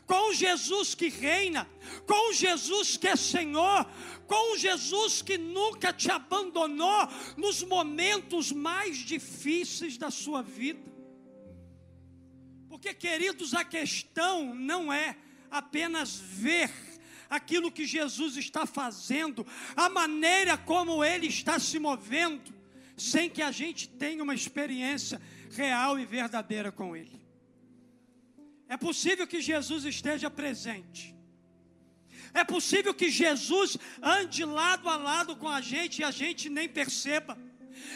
com 0.06 0.34
Jesus 0.34 0.94
que 0.94 1.10
reina, 1.10 1.68
com 2.06 2.34
Jesus 2.34 2.98
que 2.98 3.08
é 3.08 3.16
Senhor, 3.16 3.86
com 4.28 4.58
Jesus 4.58 5.22
que 5.22 5.38
nunca 5.38 5.92
te 5.92 6.12
abandonou 6.12 7.08
nos 7.38 7.64
momentos 7.64 8.52
mais 8.52 8.98
difíceis 8.98 9.98
da 9.98 10.12
sua 10.12 10.42
vida. 10.42 10.94
Porque, 12.70 12.94
queridos, 12.94 13.54
a 13.54 13.64
questão 13.64 14.54
não 14.54 14.92
é 14.92 15.16
apenas 15.50 16.18
ver 16.18 16.72
aquilo 17.30 17.72
que 17.72 17.86
Jesus 17.86 18.38
está 18.38 18.66
fazendo, 18.66 19.46
a 19.76 19.90
maneira 19.90 20.58
como 20.58 21.04
ele 21.04 21.28
está 21.28 21.60
se 21.60 21.80
movendo, 21.80 22.54
sem 22.98 23.30
que 23.30 23.42
a 23.42 23.52
gente 23.52 23.88
tenha 23.90 24.24
uma 24.24 24.36
experiência 24.36 25.22
real 25.52 25.98
e 26.00 26.06
verdadeira 26.06 26.72
com 26.72 26.96
ele. 26.96 27.25
É 28.68 28.78
possível 28.78 29.28
que 29.28 29.42
Jesus 29.42 29.86
esteja 29.86 30.30
presente. 30.30 31.16
É 32.34 32.44
possível 32.44 32.94
que 32.94 33.10
Jesus 33.10 33.78
ande 34.02 34.44
lado 34.44 34.90
a 34.90 34.98
lado 34.98 35.36
com 35.36 35.48
a 35.48 35.62
gente 35.62 36.00
e 36.00 36.04
a 36.04 36.12
gente 36.12 36.50
nem 36.50 36.68
perceba. 36.68 37.38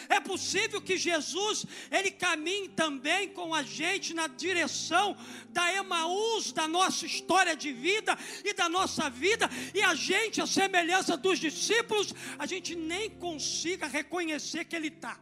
É 0.08 0.20
possível 0.20 0.82
que 0.82 0.98
Jesus, 0.98 1.66
ele 1.92 2.12
caminhe 2.12 2.70
também 2.70 3.30
com 3.30 3.54
a 3.54 3.64
gente 3.64 4.14
na 4.14 4.28
direção 4.28 5.18
da 5.50 5.74
Emaús, 5.74 6.52
da 6.52 6.68
nossa 6.68 7.06
história 7.06 7.56
de 7.56 7.72
vida 7.72 8.18
e 8.44 8.54
da 8.54 8.68
nossa 8.68 9.10
vida, 9.10 9.50
e 9.74 9.82
a 9.82 9.94
gente, 9.96 10.42
a 10.42 10.48
semelhança 10.48 11.16
dos 11.16 11.40
discípulos, 11.40 12.14
a 12.38 12.46
gente 12.46 12.76
nem 12.76 13.10
consiga 13.10 13.88
reconhecer 13.88 14.66
que 14.66 14.76
ele 14.76 14.88
está. 14.88 15.20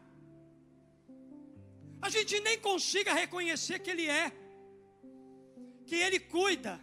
A 2.01 2.09
gente 2.09 2.39
nem 2.39 2.59
consiga 2.59 3.13
reconhecer 3.13 3.79
que 3.79 3.89
ele 3.89 4.07
é, 4.07 4.31
que 5.87 5.95
ele 5.95 6.19
cuida, 6.19 6.79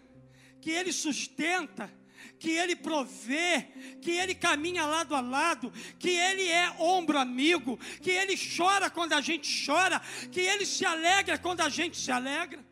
que 0.60 0.70
ele 0.70 0.92
sustenta, 0.92 1.92
que 2.38 2.50
Ele 2.50 2.76
provê, 2.76 3.62
que 4.00 4.10
Ele 4.10 4.34
caminha 4.34 4.84
lado 4.84 5.14
a 5.14 5.20
lado, 5.20 5.70
que 5.98 6.10
Ele 6.10 6.46
é 6.48 6.70
ombro 6.78 7.18
amigo, 7.18 7.78
que 8.02 8.10
Ele 8.10 8.34
chora 8.36 8.90
quando 8.90 9.12
a 9.12 9.20
gente 9.20 9.64
chora, 9.64 10.00
que 10.30 10.40
Ele 10.40 10.66
se 10.66 10.84
alegra 10.84 11.38
quando 11.38 11.60
a 11.60 11.68
gente 11.68 11.96
se 11.96 12.10
alegra. 12.10 12.64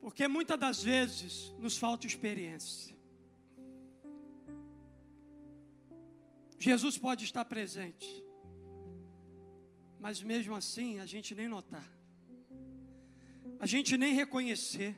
Porque 0.00 0.26
muitas 0.28 0.58
das 0.58 0.82
vezes 0.82 1.54
nos 1.58 1.76
falta 1.76 2.06
experiência. 2.06 2.96
Jesus 6.58 6.96
pode 6.96 7.24
estar 7.24 7.44
presente, 7.44 8.24
mas 9.98 10.22
mesmo 10.22 10.54
assim 10.54 10.98
a 11.00 11.06
gente 11.06 11.34
nem 11.34 11.48
notar 11.48 11.96
a 13.58 13.66
gente 13.66 13.96
nem 13.96 14.14
reconhecer, 14.14 14.96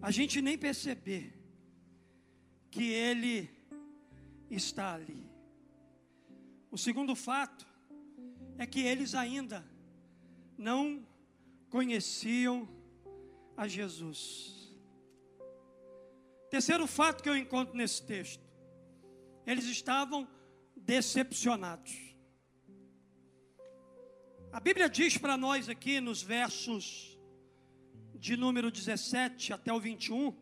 a 0.00 0.10
gente 0.10 0.40
nem 0.42 0.58
perceber 0.58 1.34
que 2.70 2.92
Ele 2.92 3.50
está 4.50 4.94
ali. 4.94 5.26
O 6.70 6.76
segundo 6.76 7.14
fato 7.16 7.66
é 8.58 8.66
que 8.66 8.80
eles 8.80 9.14
ainda 9.14 9.66
não 10.56 11.06
conheciam 11.70 12.68
a 13.56 13.66
Jesus. 13.66 14.76
Terceiro 16.50 16.86
fato 16.86 17.22
que 17.22 17.28
eu 17.28 17.36
encontro 17.36 17.74
nesse 17.74 18.04
texto: 18.04 18.44
eles 19.46 19.64
estavam 19.64 20.28
decepcionados. 20.76 22.07
A 24.50 24.60
Bíblia 24.60 24.88
diz 24.88 25.18
para 25.18 25.36
nós 25.36 25.68
aqui 25.68 26.00
nos 26.00 26.22
versos 26.22 27.18
de 28.14 28.34
número 28.34 28.70
17 28.70 29.52
até 29.52 29.70
o 29.72 29.78
21, 29.78 30.34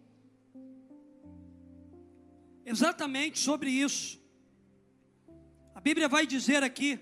exatamente 2.64 3.40
sobre 3.40 3.68
isso. 3.68 4.20
A 5.74 5.80
Bíblia 5.80 6.08
vai 6.08 6.24
dizer 6.24 6.62
aqui: 6.62 7.00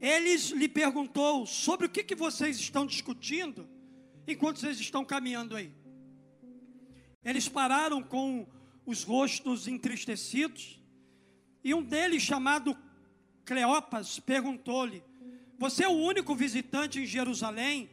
eles 0.00 0.50
lhe 0.50 0.68
perguntou 0.68 1.46
sobre 1.46 1.86
o 1.86 1.90
que, 1.90 2.02
que 2.02 2.16
vocês 2.16 2.58
estão 2.58 2.84
discutindo 2.84 3.68
enquanto 4.26 4.58
vocês 4.58 4.80
estão 4.80 5.04
caminhando 5.04 5.54
aí. 5.54 5.72
Eles 7.24 7.48
pararam 7.48 8.02
com 8.02 8.44
os 8.84 9.04
rostos 9.04 9.68
entristecidos, 9.68 10.82
e 11.62 11.72
um 11.72 11.82
deles, 11.82 12.24
chamado 12.24 12.76
Cleopas, 13.44 14.18
perguntou-lhe: 14.18 15.11
você 15.58 15.84
é 15.84 15.88
o 15.88 15.92
único 15.92 16.34
visitante 16.34 17.00
em 17.00 17.06
Jerusalém 17.06 17.90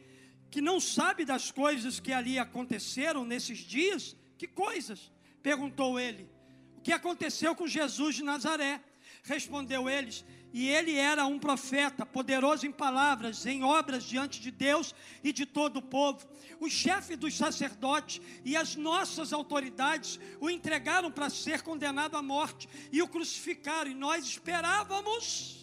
que 0.50 0.60
não 0.60 0.80
sabe 0.80 1.24
das 1.24 1.50
coisas 1.50 2.00
que 2.00 2.12
ali 2.12 2.38
aconteceram 2.38 3.24
nesses 3.24 3.58
dias? 3.58 4.16
Que 4.36 4.46
coisas? 4.46 5.12
Perguntou 5.42 5.98
ele. 5.98 6.28
O 6.76 6.80
que 6.80 6.92
aconteceu 6.92 7.54
com 7.54 7.66
Jesus 7.66 8.16
de 8.16 8.24
Nazaré? 8.24 8.80
Respondeu 9.22 9.88
eles. 9.88 10.24
E 10.52 10.68
ele 10.68 10.96
era 10.96 11.24
um 11.26 11.38
profeta, 11.38 12.04
poderoso 12.04 12.66
em 12.66 12.72
palavras, 12.72 13.46
em 13.46 13.62
obras 13.62 14.02
diante 14.02 14.40
de 14.40 14.50
Deus 14.50 14.94
e 15.22 15.32
de 15.32 15.46
todo 15.46 15.76
o 15.76 15.82
povo. 15.82 16.26
O 16.58 16.68
chefe 16.68 17.14
dos 17.14 17.36
sacerdotes 17.36 18.20
e 18.44 18.56
as 18.56 18.74
nossas 18.74 19.32
autoridades 19.32 20.18
o 20.40 20.50
entregaram 20.50 21.10
para 21.10 21.30
ser 21.30 21.62
condenado 21.62 22.16
à 22.16 22.22
morte 22.22 22.68
e 22.90 23.00
o 23.00 23.06
crucificaram. 23.06 23.90
E 23.90 23.94
nós 23.94 24.24
esperávamos 24.24 25.59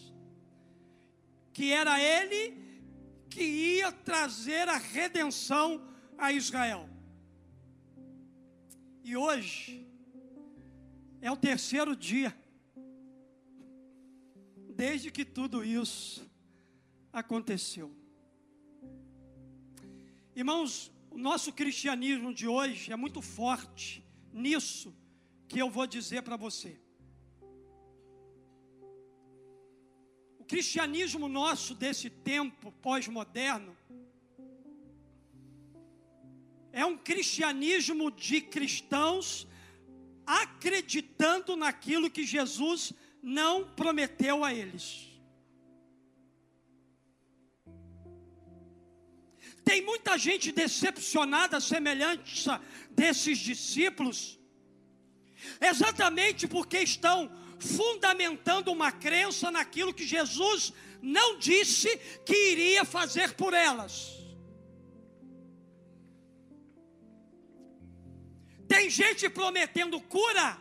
que 1.58 1.72
era 1.72 2.00
ele 2.00 2.56
que 3.28 3.42
ia 3.42 3.90
trazer 3.90 4.68
a 4.68 4.76
redenção 4.76 5.84
a 6.16 6.30
Israel. 6.30 6.88
E 9.02 9.16
hoje 9.16 9.84
é 11.20 11.28
o 11.32 11.36
terceiro 11.36 11.96
dia 11.96 12.32
desde 14.76 15.10
que 15.10 15.24
tudo 15.24 15.64
isso 15.64 16.30
aconteceu. 17.12 17.92
Irmãos, 20.36 20.92
o 21.10 21.18
nosso 21.18 21.52
cristianismo 21.52 22.32
de 22.32 22.46
hoje 22.46 22.92
é 22.92 22.96
muito 22.96 23.20
forte 23.20 24.06
nisso 24.32 24.96
que 25.48 25.58
eu 25.58 25.68
vou 25.68 25.88
dizer 25.88 26.22
para 26.22 26.36
você. 26.36 26.80
Cristianismo 30.48 31.28
nosso 31.28 31.74
desse 31.74 32.08
tempo 32.08 32.72
pós-moderno 32.80 33.76
é 36.72 36.84
um 36.86 36.96
cristianismo 36.96 38.10
de 38.10 38.40
cristãos 38.40 39.46
acreditando 40.26 41.54
naquilo 41.54 42.10
que 42.10 42.24
Jesus 42.24 42.92
não 43.22 43.68
prometeu 43.80 44.42
a 44.44 44.54
eles. 44.54 45.06
Tem 49.64 49.82
muita 49.82 50.16
gente 50.16 50.50
decepcionada, 50.50 51.60
semelhante 51.60 52.46
desses 52.90 53.38
discípulos, 53.38 54.38
exatamente 55.60 56.48
porque 56.48 56.78
estão 56.78 57.30
fundamentando 57.58 58.70
uma 58.70 58.92
crença 58.92 59.50
naquilo 59.50 59.94
que 59.94 60.06
Jesus 60.06 60.72
não 61.00 61.38
disse 61.38 61.96
que 62.24 62.52
iria 62.52 62.84
fazer 62.84 63.34
por 63.34 63.54
elas. 63.54 64.16
Tem 68.66 68.90
gente 68.90 69.28
prometendo 69.30 70.00
cura 70.00 70.58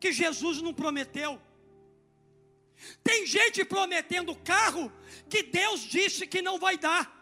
que 0.00 0.12
Jesus 0.12 0.60
não 0.60 0.74
prometeu. 0.74 1.40
Tem 3.04 3.24
gente 3.26 3.64
prometendo 3.64 4.34
carro 4.34 4.92
que 5.30 5.42
Deus 5.42 5.80
disse 5.82 6.26
que 6.26 6.42
não 6.42 6.58
vai 6.58 6.76
dar. 6.76 7.21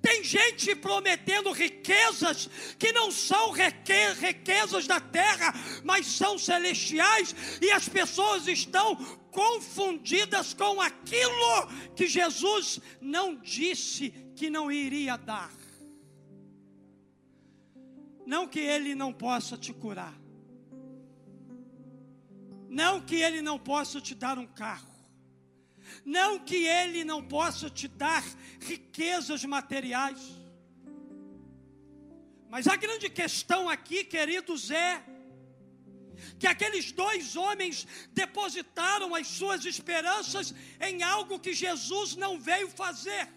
Tem 0.00 0.22
gente 0.22 0.74
prometendo 0.74 1.50
riquezas 1.50 2.48
que 2.78 2.92
não 2.92 3.10
são 3.10 3.52
riquezas 3.52 4.86
da 4.86 5.00
terra, 5.00 5.54
mas 5.82 6.06
são 6.06 6.38
celestiais, 6.38 7.34
e 7.60 7.70
as 7.70 7.88
pessoas 7.88 8.46
estão 8.46 8.96
confundidas 9.30 10.54
com 10.54 10.80
aquilo 10.80 11.66
que 11.96 12.06
Jesus 12.06 12.80
não 13.00 13.34
disse 13.34 14.10
que 14.36 14.50
não 14.50 14.70
iria 14.70 15.16
dar. 15.16 15.52
Não 18.26 18.46
que 18.46 18.60
ele 18.60 18.94
não 18.94 19.12
possa 19.12 19.56
te 19.56 19.72
curar, 19.72 20.14
não 22.68 23.00
que 23.00 23.16
ele 23.16 23.42
não 23.42 23.58
possa 23.58 24.00
te 24.00 24.14
dar 24.14 24.38
um 24.38 24.46
carro, 24.46 24.93
não 26.04 26.38
que 26.38 26.66
ele 26.66 27.04
não 27.04 27.22
possa 27.22 27.70
te 27.70 27.88
dar 27.88 28.24
riquezas 28.60 29.44
materiais. 29.44 30.20
Mas 32.50 32.66
a 32.66 32.76
grande 32.76 33.08
questão 33.08 33.68
aqui, 33.68 34.04
queridos, 34.04 34.70
é 34.70 35.02
que 36.38 36.46
aqueles 36.46 36.92
dois 36.92 37.36
homens 37.36 37.86
depositaram 38.12 39.14
as 39.14 39.26
suas 39.26 39.64
esperanças 39.64 40.54
em 40.80 41.02
algo 41.02 41.40
que 41.40 41.52
Jesus 41.52 42.14
não 42.14 42.38
veio 42.38 42.68
fazer. 42.68 43.28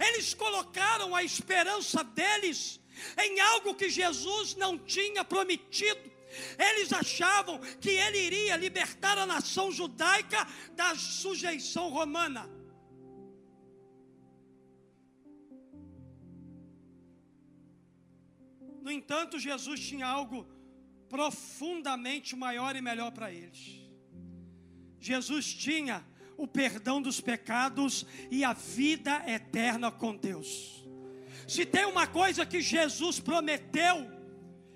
Eles 0.00 0.34
colocaram 0.34 1.14
a 1.14 1.22
esperança 1.22 2.02
deles 2.02 2.80
em 3.16 3.38
algo 3.40 3.74
que 3.74 3.88
Jesus 3.88 4.54
não 4.56 4.76
tinha 4.78 5.24
prometido. 5.24 6.17
Eles 6.58 6.92
achavam 6.92 7.58
que 7.80 7.90
ele 7.90 8.18
iria 8.18 8.56
libertar 8.56 9.18
a 9.18 9.26
nação 9.26 9.70
judaica 9.70 10.46
da 10.74 10.94
sujeição 10.94 11.88
romana. 11.88 12.48
No 18.82 18.90
entanto, 18.90 19.38
Jesus 19.38 19.80
tinha 19.80 20.06
algo 20.06 20.46
profundamente 21.08 22.34
maior 22.34 22.74
e 22.76 22.80
melhor 22.80 23.10
para 23.12 23.32
eles. 23.32 23.80
Jesus 25.00 25.52
tinha 25.52 26.04
o 26.36 26.46
perdão 26.46 27.02
dos 27.02 27.20
pecados 27.20 28.06
e 28.30 28.44
a 28.44 28.52
vida 28.52 29.22
eterna 29.26 29.90
com 29.90 30.16
Deus. 30.16 30.86
Se 31.46 31.66
tem 31.66 31.84
uma 31.84 32.06
coisa 32.06 32.46
que 32.46 32.60
Jesus 32.60 33.18
prometeu, 33.18 34.17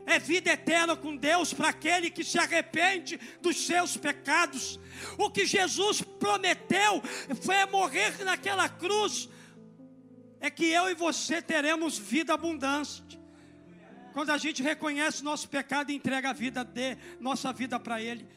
é 0.07 0.19
vida 0.19 0.53
eterna 0.53 0.97
com 0.97 1.17
Deus 1.17 1.53
para 1.53 1.69
aquele 1.69 2.11
que 2.11 2.25
se 2.25 2.39
arrepende 2.39 3.19
dos 3.41 3.67
seus 3.67 3.97
pecados. 3.97 4.79
O 5.17 5.31
que 5.31 5.47
Jesus 5.47 6.03
prometeu 6.03 7.03
foi 7.41 7.65
morrer 7.67 8.25
naquela 8.25 8.69
cruz, 8.69 9.29
é 10.41 10.51
que 10.51 10.67
eu 10.67 10.91
e 10.91 10.95
você 10.95 11.41
teremos 11.41 11.99
vida 11.99 12.35
abundante. 12.35 13.21
Quando 14.13 14.31
a 14.31 14.39
gente 14.39 14.63
reconhece 14.63 15.25
nosso 15.25 15.49
pecado 15.49 15.91
e 15.91 15.95
entrega 15.95 16.31
a 16.31 16.35
vida 16.35 16.65
de 16.65 16.97
nossa 17.19 17.53
vida 17.53 17.79
para 17.81 18.03
Ele. 18.03 18.29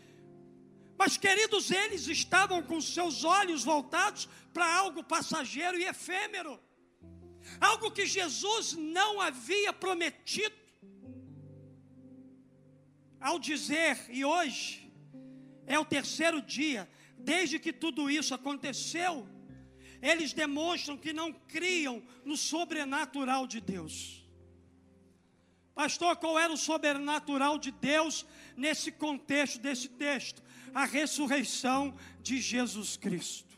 Mas, 0.98 1.18
queridos, 1.18 1.72
eles 1.72 2.08
estavam 2.08 2.62
com 2.64 2.80
seus 2.80 3.26
olhos 3.26 3.64
voltados 3.64 4.30
para 4.54 4.74
algo 4.74 5.04
passageiro 5.04 5.78
e 5.78 5.84
efêmero, 5.84 6.58
algo 7.60 7.92
que 7.92 8.06
Jesus 8.06 8.74
não 8.74 9.20
havia 9.20 9.74
prometido 9.74 10.65
ao 13.26 13.40
dizer, 13.40 14.06
e 14.10 14.24
hoje 14.24 14.88
é 15.66 15.80
o 15.80 15.84
terceiro 15.84 16.40
dia, 16.44 16.88
desde 17.18 17.58
que 17.58 17.74
tudo 17.74 18.08
isso 18.08 18.36
aconteceu, 18.36 19.28
eles 20.00 20.32
demonstram 20.32 20.96
que 20.96 21.12
não 21.12 21.34
criam 21.34 22.04
no 22.24 22.38
sobrenatural 22.38 23.48
de 23.48 23.60
Deus. 23.60 24.24
Pastor, 25.74 26.16
qual 26.18 26.38
era 26.38 26.54
o 26.54 26.58
sobrenatural 26.58 27.58
de 27.58 27.72
Deus 27.72 28.28
nesse 28.56 28.92
contexto 28.92 29.60
desse 29.60 29.90
texto? 29.90 30.44
A 30.72 30.86
ressurreição 30.86 31.98
de 32.22 32.40
Jesus 32.40 32.96
Cristo. 32.96 33.58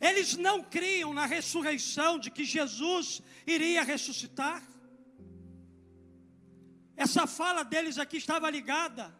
Eles 0.00 0.36
não 0.36 0.62
criam 0.62 1.12
na 1.12 1.26
ressurreição 1.26 2.20
de 2.20 2.30
que 2.30 2.44
Jesus 2.44 3.20
iria 3.44 3.82
ressuscitar. 3.82 4.62
Essa 6.96 7.26
fala 7.26 7.64
deles 7.64 7.98
aqui 7.98 8.16
estava 8.16 8.48
ligada 8.50 9.14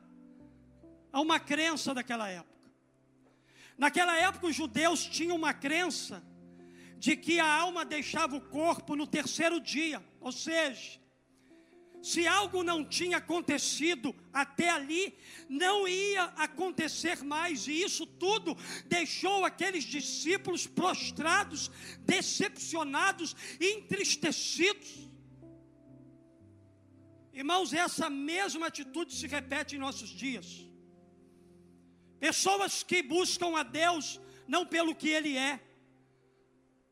a 1.12 1.20
uma 1.20 1.40
crença 1.40 1.92
daquela 1.92 2.28
época. 2.28 2.70
Naquela 3.76 4.16
época, 4.16 4.46
os 4.46 4.54
judeus 4.54 5.04
tinham 5.04 5.36
uma 5.36 5.52
crença 5.52 6.22
de 6.98 7.16
que 7.16 7.40
a 7.40 7.46
alma 7.46 7.84
deixava 7.84 8.36
o 8.36 8.40
corpo 8.40 8.94
no 8.94 9.06
terceiro 9.06 9.60
dia, 9.60 10.02
ou 10.20 10.32
seja, 10.32 11.00
se 12.04 12.26
algo 12.26 12.62
não 12.62 12.84
tinha 12.84 13.16
acontecido 13.16 14.14
até 14.32 14.68
ali, 14.68 15.16
não 15.48 15.88
ia 15.88 16.24
acontecer 16.36 17.24
mais, 17.24 17.66
e 17.66 17.82
isso 17.82 18.06
tudo 18.06 18.56
deixou 18.84 19.44
aqueles 19.44 19.84
discípulos 19.84 20.66
prostrados, 20.66 21.70
decepcionados, 22.00 23.34
entristecidos. 23.58 25.08
Irmãos, 27.42 27.72
essa 27.72 28.08
mesma 28.08 28.66
atitude 28.68 29.12
se 29.14 29.26
repete 29.26 29.74
em 29.74 29.84
nossos 29.86 30.10
dias. 30.10 30.48
Pessoas 32.20 32.82
que 32.82 33.02
buscam 33.02 33.56
a 33.58 33.62
Deus 33.62 34.20
não 34.46 34.64
pelo 34.64 34.94
que 34.94 35.08
Ele 35.08 35.36
é, 35.36 35.60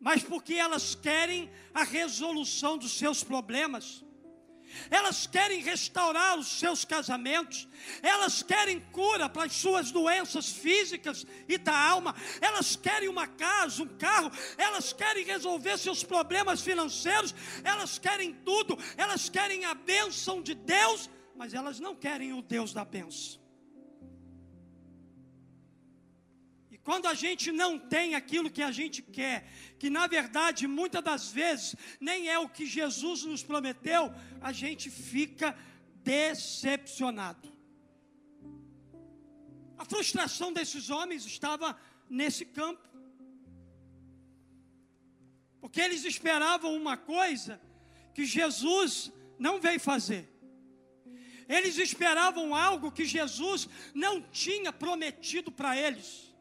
mas 0.00 0.22
porque 0.22 0.54
elas 0.54 0.94
querem 0.94 1.50
a 1.72 1.84
resolução 1.84 2.76
dos 2.76 2.92
seus 2.92 3.22
problemas 3.22 4.04
elas 4.90 5.26
querem 5.26 5.60
restaurar 5.60 6.38
os 6.38 6.46
seus 6.58 6.84
casamentos, 6.84 7.68
elas 8.02 8.42
querem 8.42 8.80
cura 8.92 9.28
para 9.28 9.44
as 9.44 9.52
suas 9.52 9.90
doenças 9.90 10.50
físicas 10.50 11.26
e 11.48 11.58
da 11.58 11.76
alma, 11.76 12.14
elas 12.40 12.76
querem 12.76 13.08
uma 13.08 13.26
casa, 13.26 13.82
um 13.82 13.88
carro, 13.98 14.30
elas 14.56 14.92
querem 14.92 15.24
resolver 15.24 15.76
seus 15.78 16.02
problemas 16.02 16.62
financeiros, 16.62 17.34
elas 17.64 17.98
querem 17.98 18.32
tudo, 18.32 18.78
elas 18.96 19.28
querem 19.28 19.64
a 19.64 19.74
bênção 19.74 20.40
de 20.40 20.54
Deus, 20.54 21.10
mas 21.34 21.54
elas 21.54 21.80
não 21.80 21.94
querem 21.94 22.32
o 22.32 22.42
Deus 22.42 22.72
da 22.72 22.84
bênção. 22.84 23.41
Quando 26.84 27.06
a 27.06 27.14
gente 27.14 27.52
não 27.52 27.78
tem 27.78 28.14
aquilo 28.14 28.50
que 28.50 28.62
a 28.62 28.72
gente 28.72 29.02
quer, 29.02 29.48
que 29.78 29.88
na 29.88 30.06
verdade 30.06 30.66
muitas 30.66 31.02
das 31.02 31.30
vezes 31.30 31.76
nem 32.00 32.28
é 32.28 32.38
o 32.38 32.48
que 32.48 32.66
Jesus 32.66 33.22
nos 33.24 33.42
prometeu, 33.42 34.12
a 34.40 34.52
gente 34.52 34.90
fica 34.90 35.56
decepcionado. 36.02 37.48
A 39.78 39.84
frustração 39.84 40.52
desses 40.52 40.90
homens 40.90 41.24
estava 41.24 41.78
nesse 42.08 42.44
campo. 42.44 42.88
Porque 45.60 45.80
eles 45.80 46.04
esperavam 46.04 46.76
uma 46.76 46.96
coisa 46.96 47.60
que 48.12 48.24
Jesus 48.24 49.12
não 49.38 49.60
veio 49.60 49.78
fazer. 49.78 50.28
Eles 51.48 51.78
esperavam 51.78 52.54
algo 52.54 52.90
que 52.90 53.04
Jesus 53.04 53.68
não 53.94 54.20
tinha 54.22 54.72
prometido 54.72 55.50
para 55.52 55.76
eles. 55.76 56.31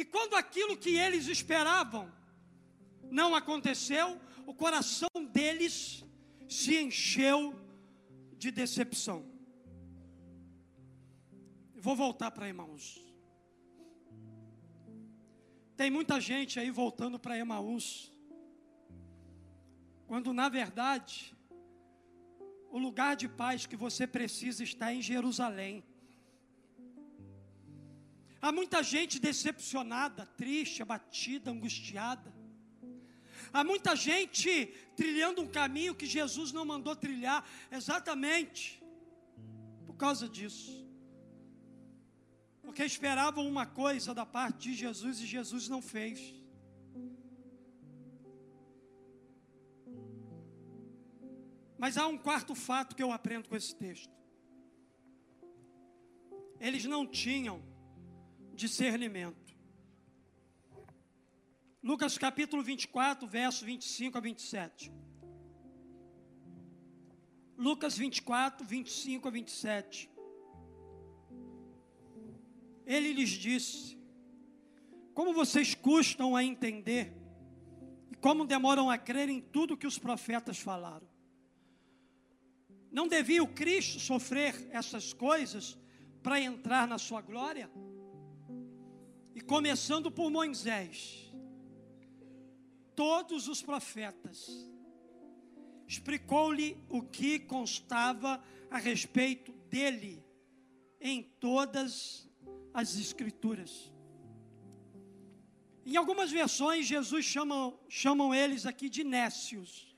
E 0.00 0.04
quando 0.04 0.34
aquilo 0.36 0.76
que 0.82 0.92
eles 1.04 1.26
esperavam 1.26 2.04
não 3.20 3.34
aconteceu, 3.34 4.06
o 4.46 4.54
coração 4.54 5.08
deles 5.36 6.04
se 6.48 6.72
encheu 6.80 7.40
de 8.42 8.52
decepção. 8.52 9.18
Vou 11.74 11.96
voltar 11.96 12.30
para 12.30 12.48
Emaús. 12.48 12.86
Tem 15.76 15.90
muita 15.90 16.20
gente 16.20 16.60
aí 16.60 16.70
voltando 16.70 17.18
para 17.18 17.36
Emaús, 17.36 18.12
quando 20.06 20.32
na 20.32 20.48
verdade 20.48 21.36
o 22.70 22.78
lugar 22.78 23.16
de 23.16 23.28
paz 23.28 23.66
que 23.66 23.74
você 23.76 24.06
precisa 24.06 24.62
está 24.62 24.94
em 24.94 25.02
Jerusalém. 25.02 25.84
Há 28.40 28.52
muita 28.52 28.82
gente 28.82 29.18
decepcionada, 29.18 30.26
triste, 30.26 30.80
abatida, 30.80 31.50
angustiada. 31.50 32.32
Há 33.52 33.64
muita 33.64 33.96
gente 33.96 34.66
trilhando 34.96 35.42
um 35.42 35.48
caminho 35.48 35.94
que 35.94 36.06
Jesus 36.06 36.52
não 36.52 36.64
mandou 36.64 36.94
trilhar, 36.94 37.44
exatamente 37.70 38.82
por 39.86 39.94
causa 39.94 40.28
disso. 40.28 40.86
Porque 42.62 42.84
esperavam 42.84 43.48
uma 43.48 43.66
coisa 43.66 44.14
da 44.14 44.26
parte 44.26 44.70
de 44.70 44.74
Jesus 44.74 45.20
e 45.20 45.26
Jesus 45.26 45.68
não 45.68 45.82
fez. 45.82 46.34
Mas 51.78 51.96
há 51.96 52.06
um 52.06 52.18
quarto 52.18 52.54
fato 52.54 52.94
que 52.94 53.02
eu 53.02 53.10
aprendo 53.10 53.48
com 53.48 53.56
esse 53.56 53.74
texto. 53.74 54.12
Eles 56.60 56.84
não 56.84 57.06
tinham 57.06 57.62
discernimento. 58.58 59.56
Lucas 61.80 62.18
capítulo 62.18 62.62
24, 62.62 63.26
verso 63.26 63.64
25 63.64 64.18
a 64.18 64.20
27. 64.20 64.92
Lucas 67.56 67.96
24, 67.96 68.66
25 68.66 69.28
a 69.28 69.30
27. 69.30 70.10
Ele 72.84 73.12
lhes 73.12 73.30
disse: 73.30 73.96
Como 75.14 75.32
vocês 75.32 75.74
custam 75.74 76.34
a 76.34 76.42
entender 76.42 77.16
e 78.10 78.16
como 78.16 78.44
demoram 78.44 78.90
a 78.90 78.98
crer 78.98 79.28
em 79.28 79.40
tudo 79.40 79.76
que 79.76 79.86
os 79.86 79.98
profetas 79.98 80.58
falaram. 80.58 81.08
Não 82.90 83.06
devia 83.06 83.42
o 83.42 83.54
Cristo 83.54 84.00
sofrer 84.00 84.68
essas 84.72 85.12
coisas 85.12 85.78
para 86.22 86.40
entrar 86.40 86.88
na 86.88 86.98
sua 86.98 87.20
glória? 87.20 87.70
E 89.38 89.40
começando 89.40 90.10
por 90.10 90.32
Moisés, 90.32 91.32
todos 92.96 93.46
os 93.46 93.62
profetas, 93.62 94.68
explicou-lhe 95.86 96.76
o 96.88 97.02
que 97.02 97.38
constava 97.38 98.42
a 98.68 98.78
respeito 98.78 99.52
dele 99.70 100.24
em 101.00 101.22
todas 101.22 102.28
as 102.74 102.98
Escrituras. 102.98 103.92
Em 105.86 105.94
algumas 105.94 106.32
versões, 106.32 106.86
Jesus 106.86 107.24
chama, 107.24 107.72
chamam 107.88 108.34
eles 108.34 108.66
aqui 108.66 108.88
de 108.88 109.04
nécios, 109.04 109.96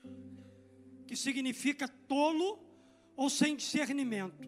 que 1.07 1.15
significa 1.15 1.87
tolo 1.87 2.59
ou 3.15 3.27
sem 3.27 3.55
discernimento. 3.55 4.47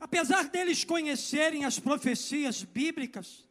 Apesar 0.00 0.48
deles 0.48 0.84
conhecerem 0.84 1.64
as 1.64 1.78
profecias 1.78 2.62
bíblicas, 2.62 3.48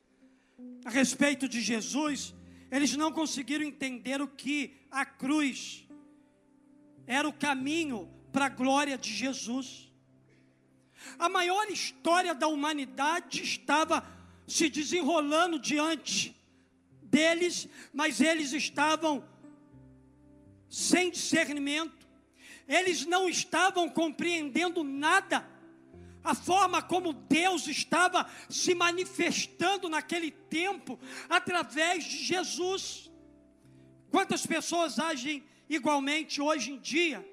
a 0.85 0.89
respeito 0.89 1.47
de 1.47 1.59
Jesus, 1.59 2.33
eles 2.71 2.95
não 2.95 3.11
conseguiram 3.11 3.65
entender 3.65 4.21
o 4.21 4.27
que 4.27 4.73
a 4.89 5.05
cruz 5.05 5.85
era 7.05 7.27
o 7.27 7.33
caminho 7.33 8.09
para 8.31 8.45
a 8.45 8.49
glória 8.49 8.97
de 8.97 9.13
Jesus. 9.13 9.91
A 11.19 11.29
maior 11.29 11.69
história 11.69 12.33
da 12.33 12.47
humanidade 12.47 13.43
estava 13.43 14.05
se 14.47 14.69
desenrolando 14.69 15.59
diante 15.59 16.35
deles, 17.01 17.67
mas 17.93 18.21
eles 18.21 18.53
estavam 18.53 19.23
sem 20.69 21.11
discernimento, 21.11 22.07
eles 22.67 23.05
não 23.05 23.29
estavam 23.29 23.89
compreendendo 23.89 24.83
nada 24.83 25.56
a 26.27 26.35
forma 26.35 26.81
como 26.81 27.13
Deus 27.13 27.67
estava 27.67 28.29
se 28.49 28.75
manifestando 28.75 29.87
naquele 29.87 30.31
tempo 30.31 30.99
através 31.29 32.03
de 32.03 32.17
Jesus. 32.23 33.09
Quantas 34.11 34.45
pessoas 34.45 34.99
agem 34.99 35.43
igualmente 35.69 36.41
hoje 36.41 36.71
em 36.71 36.79
dia, 36.79 37.25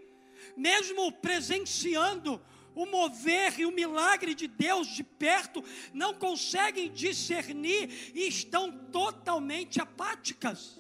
mesmo 0.57 1.11
presenciando 1.13 2.41
o 2.75 2.87
mover 2.87 3.59
e 3.59 3.67
o 3.67 3.73
milagre 3.73 4.35
de 4.35 4.49
Deus 4.49 4.89
de 4.89 5.05
perto, 5.05 5.63
não 5.93 6.15
conseguem 6.15 6.91
discernir 6.93 8.13
e 8.15 8.27
estão 8.27 8.73
totalmente 8.89 9.81
apáticas. 9.81 10.79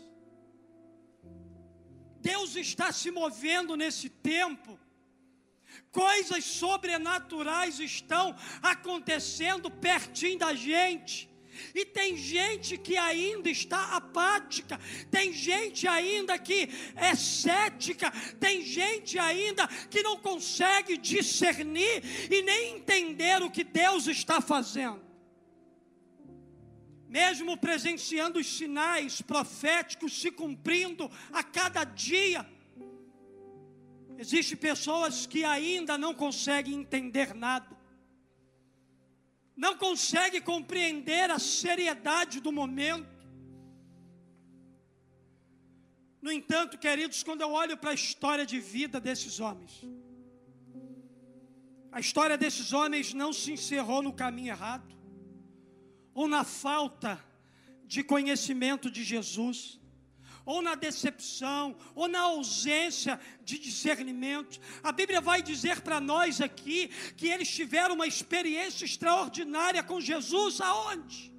Deus 2.20 2.57
está 2.57 2.90
se 2.90 3.11
movendo 3.11 3.77
nesse 3.77 4.09
tempo 4.09 4.79
coisas 5.94 6.44
sobrenaturais 6.44 7.78
estão 7.78 8.37
acontecendo 8.61 9.70
pertinho 9.70 10.40
da 10.40 10.52
gente. 10.52 11.33
E 11.72 11.85
tem 11.85 12.16
gente 12.16 12.76
que 12.76 12.96
ainda 12.96 13.48
está 13.48 13.96
apática, 13.96 14.78
tem 15.09 15.33
gente 15.33 15.87
ainda 15.87 16.37
que 16.37 16.68
é 16.96 17.14
cética, 17.14 18.11
tem 18.40 18.62
gente 18.62 19.16
ainda 19.20 19.68
que 19.88 20.02
não 20.02 20.16
consegue 20.16 20.96
discernir 20.96 22.02
e 22.28 22.42
nem 22.42 22.76
entender 22.78 23.40
o 23.40 23.50
que 23.50 23.62
Deus 23.62 24.09
está 24.09 24.40
fazendo. 24.40 25.00
Mesmo 27.09 27.57
presenciando 27.57 28.40
os 28.40 28.57
sinais 28.57 29.22
proféticos 29.22 30.20
se 30.20 30.33
cumprindo 30.33 31.09
a 31.33 31.44
cada 31.44 31.85
dia, 31.85 32.44
Existem 34.16 34.57
pessoas 34.57 35.27
que 35.27 35.44
ainda 35.44 35.98
não 35.98 36.14
conseguem 36.14 36.74
entender 36.74 37.35
nada, 37.35 37.77
não 39.57 39.77
conseguem 39.77 40.40
compreender 40.40 41.31
a 41.31 41.38
seriedade 41.38 42.40
do 42.40 42.53
momento. 42.53 43.14
No 46.22 46.33
entanto, 46.33 46.79
queridos, 46.79 47.22
quando 47.22 47.42
eu 47.42 47.50
olho 47.53 47.77
para 47.77 47.90
a 47.90 47.94
história 47.94 48.46
de 48.46 48.59
vida 48.59 49.00
desses 49.00 49.40
homens, 49.40 49.83
a 51.92 52.00
história 52.00 52.37
desses 52.37 52.72
homens 52.72 53.12
não 53.12 53.33
se 53.33 53.53
encerrou 53.53 54.03
no 54.03 54.12
caminho 54.12 54.48
errado, 54.48 54.96
ou 56.12 56.27
na 56.27 56.42
falta 56.42 57.22
de 57.85 58.03
conhecimento 58.03 58.90
de 58.90 59.05
Jesus 59.05 59.81
ou 60.44 60.61
na 60.61 60.74
decepção, 60.74 61.76
ou 61.94 62.07
na 62.07 62.20
ausência 62.20 63.18
de 63.42 63.59
discernimento. 63.59 64.61
A 64.83 64.92
Bíblia 64.92 65.20
vai 65.20 65.42
dizer 65.42 65.80
para 65.80 66.00
nós 66.00 66.40
aqui 66.40 66.88
que 67.16 67.28
eles 67.28 67.48
tiveram 67.48 67.94
uma 67.94 68.07
experiência 68.07 68.85
extraordinária 68.85 69.83
com 69.83 70.00
Jesus, 70.00 70.61
aonde? 70.61 71.33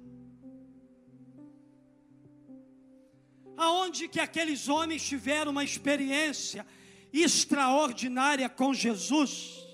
Aonde 3.56 4.08
que 4.08 4.20
aqueles 4.20 4.68
homens 4.68 5.02
tiveram 5.02 5.52
uma 5.52 5.64
experiência 5.64 6.66
extraordinária 7.12 8.48
com 8.48 8.74
Jesus? 8.74 9.64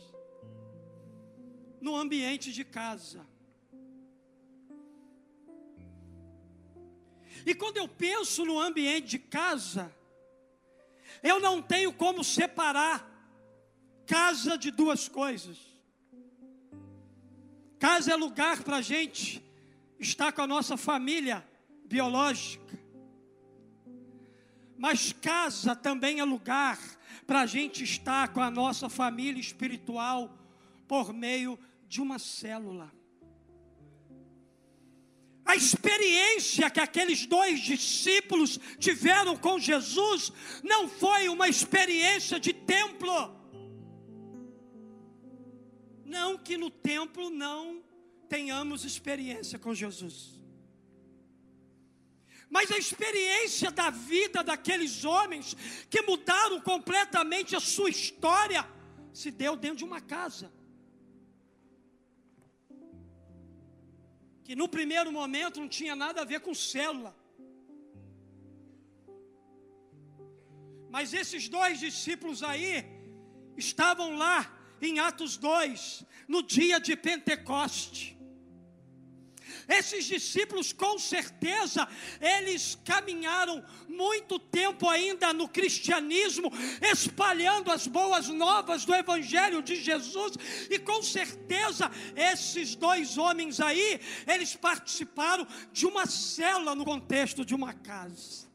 No 1.81 1.97
ambiente 1.97 2.53
de 2.53 2.65
casa. 2.65 3.32
E 7.45 7.55
quando 7.55 7.77
eu 7.77 7.89
penso 7.89 8.45
no 8.45 8.59
ambiente 8.59 9.09
de 9.09 9.19
casa, 9.19 9.95
eu 11.23 11.41
não 11.41 11.61
tenho 11.61 11.93
como 11.93 12.23
separar 12.23 13.09
casa 14.07 14.57
de 14.57 14.71
duas 14.71 15.09
coisas. 15.09 15.59
Casa 17.79 18.13
é 18.13 18.17
lugar 18.17 18.63
para 18.63 18.77
a 18.77 18.83
gente 18.83 19.43
estar 19.99 20.33
com 20.33 20.43
a 20.43 20.47
nossa 20.47 20.77
família 20.77 21.47
biológica. 21.85 22.79
Mas 24.79 25.13
casa 25.13 25.77
também 25.77 26.21
é 26.21 26.25
lugar 26.25 26.79
para 27.27 27.41
a 27.41 27.47
gente 27.47 27.85
estar 27.85 28.29
com 28.33 28.41
a 28.41 28.51
nossa 28.51 28.89
família 28.89 29.41
espiritual 29.41 30.37
por 30.89 31.13
meio 31.13 31.59
de 31.87 32.01
uma 32.01 32.19
célula. 32.19 32.93
A 35.45 35.57
experiência 35.57 36.71
que 36.71 36.81
aqueles 36.81 37.27
dois 37.27 37.61
discípulos 37.61 38.59
tiveram 38.79 39.37
com 39.37 39.59
Jesus 39.59 40.33
não 40.63 40.89
foi 40.89 41.29
uma 41.29 41.49
experiência 41.49 42.39
de 42.39 42.53
templo. 42.53 43.37
Não 46.05 46.39
que 46.39 46.57
no 46.57 46.71
templo 46.71 47.29
não 47.31 47.83
tenhamos 48.29 48.85
experiência 48.85 49.59
com 49.59 49.75
Jesus. 49.75 50.41
Mas 52.49 52.71
a 52.71 52.77
experiência 52.77 53.71
da 53.71 53.91
vida 53.91 54.45
daqueles 54.45 55.05
homens 55.05 55.57
que 55.89 56.03
mudaram 56.03 56.61
completamente 56.61 57.57
a 57.57 57.61
sua 57.61 57.89
história 57.89 58.69
se 59.13 59.31
deu 59.31 59.57
dentro 59.57 59.79
de 59.79 59.85
uma 59.85 60.01
casa. 60.01 60.53
Que 64.45 64.55
no 64.57 64.69
primeiro 64.69 65.11
momento 65.13 65.61
não 65.61 65.69
tinha 65.69 65.95
nada 65.95 66.23
a 66.23 66.25
ver 66.25 66.41
com 66.41 66.55
célula. 66.55 67.15
Mas 70.91 71.15
esses 71.15 71.49
dois 71.49 71.79
discípulos 71.81 72.43
aí 72.43 72.85
estavam 73.57 74.17
lá 74.17 74.59
em 74.81 74.99
Atos 74.99 75.37
2, 75.37 76.05
no 76.29 76.43
dia 76.43 76.79
de 76.81 76.97
Pentecoste. 76.97 78.19
Esses 79.69 80.05
discípulos, 80.05 80.73
com 80.73 80.99
certeza, 80.99 81.89
eles 82.21 82.79
caminharam 82.85 83.65
muito 83.89 84.39
tempo 84.39 84.89
ainda 84.89 85.33
no 85.33 85.49
cristianismo, 85.49 86.51
espalhando 86.81 87.71
as 87.71 87.87
boas 87.87 88.29
novas 88.29 88.85
do 88.85 88.95
Evangelho 88.95 89.63
de 89.63 89.77
Jesus, 89.77 90.35
e 90.71 90.79
com 90.79 91.03
certeza, 91.03 91.91
esses 92.17 92.75
dois 92.75 93.19
homens 93.19 93.61
aí, 93.61 94.01
eles 94.27 94.55
participaram 94.55 95.47
de 95.73 95.87
uma 95.87 96.07
cela 96.07 96.75
no 96.75 96.85
contexto 96.85 97.45
de 97.45 97.55
uma 97.55 97.73
casa. 97.73 98.51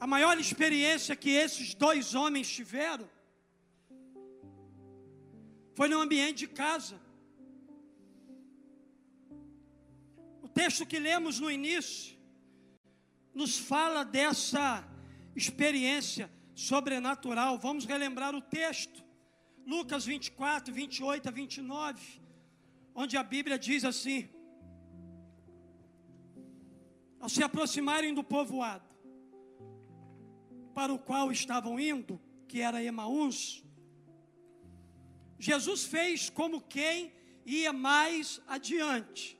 A 0.00 0.06
maior 0.06 0.38
experiência 0.38 1.14
que 1.14 1.30
esses 1.30 1.74
dois 1.74 2.14
homens 2.14 2.48
tiveram 2.48 3.08
foi 5.74 5.88
no 5.88 6.00
ambiente 6.00 6.38
de 6.38 6.48
casa. 6.48 6.98
Texto 10.50 10.86
que 10.86 10.98
lemos 10.98 11.40
no 11.40 11.50
início 11.50 12.18
nos 13.34 13.58
fala 13.58 14.04
dessa 14.04 14.84
experiência 15.34 16.30
sobrenatural. 16.54 17.58
Vamos 17.58 17.84
relembrar 17.84 18.34
o 18.34 18.42
texto. 18.42 19.04
Lucas 19.66 20.04
24, 20.04 20.72
28 20.74 21.28
a 21.28 21.30
29, 21.30 22.20
onde 22.94 23.16
a 23.16 23.22
Bíblia 23.22 23.58
diz 23.58 23.84
assim: 23.84 24.28
Ao 27.20 27.28
se 27.28 27.42
aproximarem 27.42 28.12
do 28.12 28.24
povoado 28.24 28.88
para 30.74 30.92
o 30.92 30.98
qual 30.98 31.30
estavam 31.30 31.78
indo, 31.78 32.20
que 32.48 32.60
era 32.60 32.82
Emaús, 32.82 33.64
Jesus 35.38 35.84
fez 35.84 36.28
como 36.28 36.60
quem 36.60 37.12
ia 37.46 37.72
mais 37.72 38.42
adiante. 38.46 39.39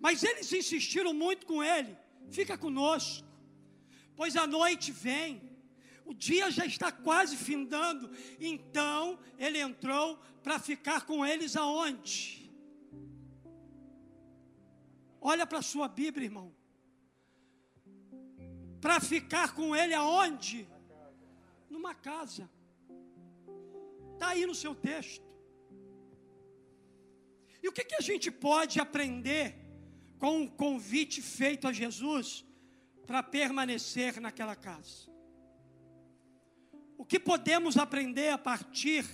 Mas 0.00 0.24
eles 0.24 0.52
insistiram 0.52 1.12
muito 1.12 1.46
com 1.46 1.62
ele: 1.62 1.96
fica 2.30 2.56
conosco, 2.56 3.26
pois 4.16 4.34
a 4.36 4.46
noite 4.46 4.90
vem, 4.90 5.50
o 6.06 6.14
dia 6.14 6.50
já 6.50 6.64
está 6.64 6.90
quase 6.90 7.36
findando. 7.36 8.10
Então 8.40 9.18
ele 9.38 9.58
entrou 9.58 10.18
para 10.42 10.58
ficar 10.58 11.04
com 11.04 11.24
eles 11.24 11.54
aonde? 11.54 12.50
Olha 15.20 15.46
para 15.46 15.58
a 15.58 15.62
sua 15.62 15.86
Bíblia, 15.86 16.24
irmão. 16.24 16.54
Para 18.80 18.98
ficar 19.00 19.54
com 19.54 19.76
ele 19.76 19.92
aonde? 19.92 20.66
Numa 21.68 21.94
casa. 21.94 22.50
Está 24.14 24.28
aí 24.28 24.46
no 24.46 24.54
seu 24.54 24.74
texto. 24.74 25.28
E 27.62 27.68
o 27.68 27.72
que, 27.72 27.84
que 27.84 27.94
a 27.94 28.00
gente 28.00 28.30
pode 28.30 28.80
aprender 28.80 29.59
com 30.20 30.42
o 30.42 30.50
convite 30.50 31.22
feito 31.22 31.66
a 31.66 31.72
Jesus 31.72 32.44
para 33.06 33.22
permanecer 33.22 34.20
naquela 34.20 34.54
casa. 34.54 35.10
O 36.98 37.04
que 37.06 37.18
podemos 37.18 37.78
aprender 37.78 38.28
a 38.28 38.36
partir 38.36 39.06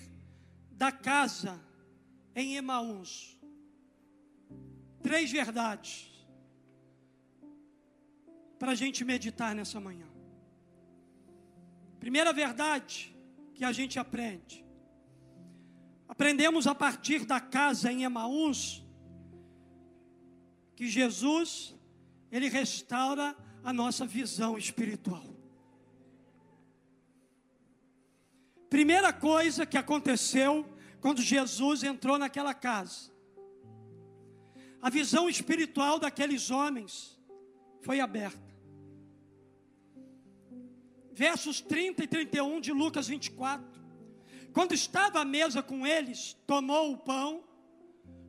da 0.72 0.90
casa 0.90 1.64
em 2.34 2.56
Emaús? 2.56 3.40
Três 5.00 5.30
verdades 5.30 6.12
para 8.58 8.72
a 8.72 8.74
gente 8.74 9.04
meditar 9.04 9.54
nessa 9.54 9.78
manhã. 9.78 10.08
Primeira 12.00 12.32
verdade 12.32 13.16
que 13.54 13.64
a 13.64 13.70
gente 13.70 13.96
aprende. 13.98 14.66
Aprendemos 16.08 16.66
a 16.66 16.74
partir 16.74 17.24
da 17.24 17.40
casa 17.40 17.92
em 17.92 18.02
Emaús 18.02 18.85
que 20.76 20.86
Jesus, 20.86 21.74
ele 22.30 22.48
restaura 22.48 23.34
a 23.64 23.72
nossa 23.72 24.06
visão 24.06 24.58
espiritual. 24.58 25.24
Primeira 28.68 29.10
coisa 29.12 29.64
que 29.64 29.78
aconteceu 29.78 30.68
quando 31.00 31.22
Jesus 31.22 31.82
entrou 31.82 32.18
naquela 32.18 32.52
casa, 32.52 33.10
a 34.82 34.90
visão 34.90 35.30
espiritual 35.30 35.98
daqueles 35.98 36.50
homens 36.50 37.18
foi 37.80 37.98
aberta. 37.98 38.54
Versos 41.12 41.62
30 41.62 42.04
e 42.04 42.06
31 42.06 42.60
de 42.60 42.72
Lucas 42.72 43.08
24. 43.08 43.64
Quando 44.52 44.74
estava 44.74 45.20
à 45.20 45.24
mesa 45.24 45.62
com 45.62 45.86
eles, 45.86 46.36
tomou 46.46 46.92
o 46.92 46.98
pão, 46.98 47.42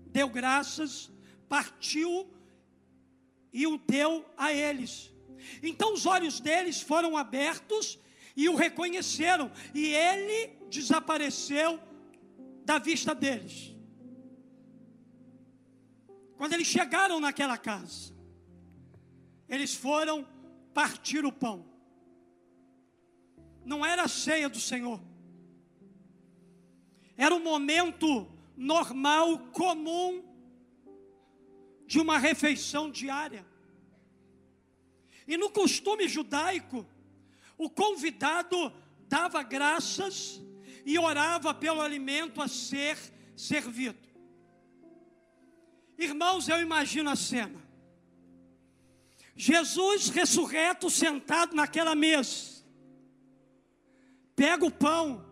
deu 0.05 0.29
graças, 0.29 1.11
partiu 1.49 2.36
e 3.57 3.65
o 3.65 3.75
deu 3.75 4.23
a 4.37 4.53
eles. 4.53 5.11
Então 5.63 5.91
os 5.91 6.05
olhos 6.05 6.39
deles 6.39 6.79
foram 6.79 7.17
abertos 7.17 7.97
e 8.35 8.47
o 8.47 8.53
reconheceram, 8.55 9.51
e 9.73 9.87
ele 9.87 10.49
desapareceu 10.69 11.79
da 12.63 12.77
vista 12.77 13.15
deles. 13.15 13.75
Quando 16.37 16.53
eles 16.53 16.67
chegaram 16.67 17.19
naquela 17.19 17.57
casa, 17.57 18.13
eles 19.49 19.73
foram 19.73 20.23
partir 20.71 21.25
o 21.25 21.31
pão. 21.31 21.65
Não 23.65 23.83
era 23.83 24.03
a 24.03 24.07
ceia 24.07 24.47
do 24.47 24.59
Senhor, 24.59 25.01
era 27.17 27.33
um 27.33 27.43
momento 27.43 28.31
normal, 28.55 29.39
comum 29.51 30.26
de 31.87 31.99
uma 31.99 32.19
refeição 32.19 32.91
diária. 32.91 33.45
E 35.25 35.37
no 35.37 35.49
costume 35.49 36.07
judaico, 36.07 36.85
o 37.57 37.69
convidado 37.69 38.71
dava 39.07 39.41
graças 39.41 40.41
e 40.85 40.99
orava 40.99 41.53
pelo 41.53 41.81
alimento 41.81 42.41
a 42.41 42.47
ser 42.47 42.97
servido. 43.35 44.07
Irmãos, 45.97 46.47
eu 46.47 46.61
imagino 46.61 47.09
a 47.09 47.15
cena. 47.15 47.65
Jesus 49.35 50.09
ressurreto 50.09 50.89
sentado 50.89 51.55
naquela 51.55 51.95
mesa, 51.95 52.63
pega 54.35 54.65
o 54.65 54.71
pão 54.71 55.25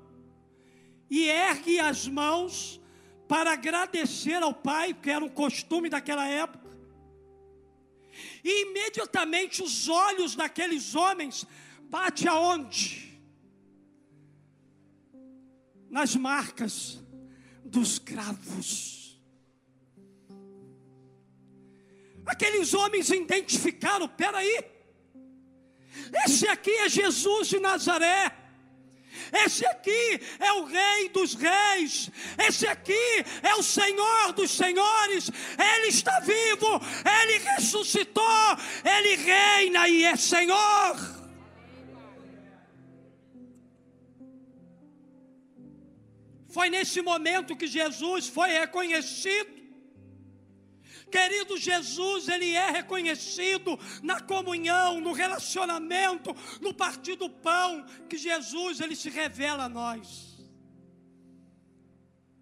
e 1.10 1.28
ergue 1.28 1.80
as 1.80 2.08
mãos 2.08 2.80
para 3.28 3.54
agradecer 3.54 4.42
ao 4.42 4.54
pai, 4.54 4.94
que 4.94 5.10
era 5.10 5.24
um 5.24 5.30
costume 5.30 5.90
daquela 5.90 6.28
época. 6.28 6.66
E 8.44 8.70
imediatamente 8.70 9.62
os 9.64 9.88
olhos 9.88 10.36
daqueles 10.36 10.96
homens 10.96 11.46
bate 11.90 12.28
aonde? 12.28 13.20
Nas 15.90 16.16
marcas 16.16 17.00
dos 17.64 18.00
cravos. 18.00 19.20
Aqueles 22.26 22.74
homens 22.74 23.10
identificaram, 23.10 24.08
peraí, 24.08 24.76
esse 26.26 26.48
aqui 26.48 26.72
é 26.72 26.90
Jesus 26.90 27.48
de 27.48 27.60
Nazaré. 27.60 28.45
Esse 29.32 29.66
aqui 29.66 30.22
é 30.40 30.54
o 30.54 30.66
Rei 30.66 31.10
dos 31.10 31.34
Reis, 31.34 32.10
esse 32.38 32.68
aqui 32.68 33.26
é 33.42 33.56
o 33.56 33.64
Senhor 33.64 34.34
dos 34.34 34.52
Senhores. 34.52 35.30
Ele 35.58 35.88
está 35.88 36.20
vivo, 36.20 36.82
ele 37.22 37.40
ressuscitou, 37.40 38.24
ele 38.84 39.16
reina 39.16 39.88
e 39.88 40.04
é 40.06 40.16
Senhor. 40.16 41.16
Foi 46.50 46.70
nesse 46.70 47.02
momento 47.02 47.56
que 47.56 47.68
Jesus 47.68 48.30
foi 48.30 48.50
reconhecido 48.50 49.55
Querido 51.12 51.58
Jesus, 51.58 52.28
ele 52.28 52.52
é 52.52 52.72
reconhecido 52.72 53.80
na 54.02 54.20
comunhão, 54.20 55.00
no 55.00 55.14
relacionamento, 55.14 56.36
no 56.60 56.74
partir 56.74 57.16
do 57.16 57.30
pão, 57.30 57.86
que 58.10 58.18
Jesus 58.18 58.82
ele 58.82 58.96
se 58.96 59.10
revela 59.10 59.66
a 59.66 59.70
nós. 59.70 60.36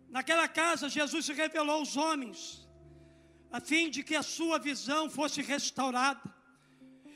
Naquela 0.09 0.47
casa, 0.47 0.89
Jesus 0.89 1.25
se 1.25 1.33
revelou 1.33 1.77
aos 1.77 1.97
homens, 1.97 2.67
a 3.51 3.59
fim 3.59 3.89
de 3.89 4.03
que 4.03 4.15
a 4.15 4.23
sua 4.23 4.57
visão 4.59 5.09
fosse 5.09 5.41
restaurada. 5.41 6.32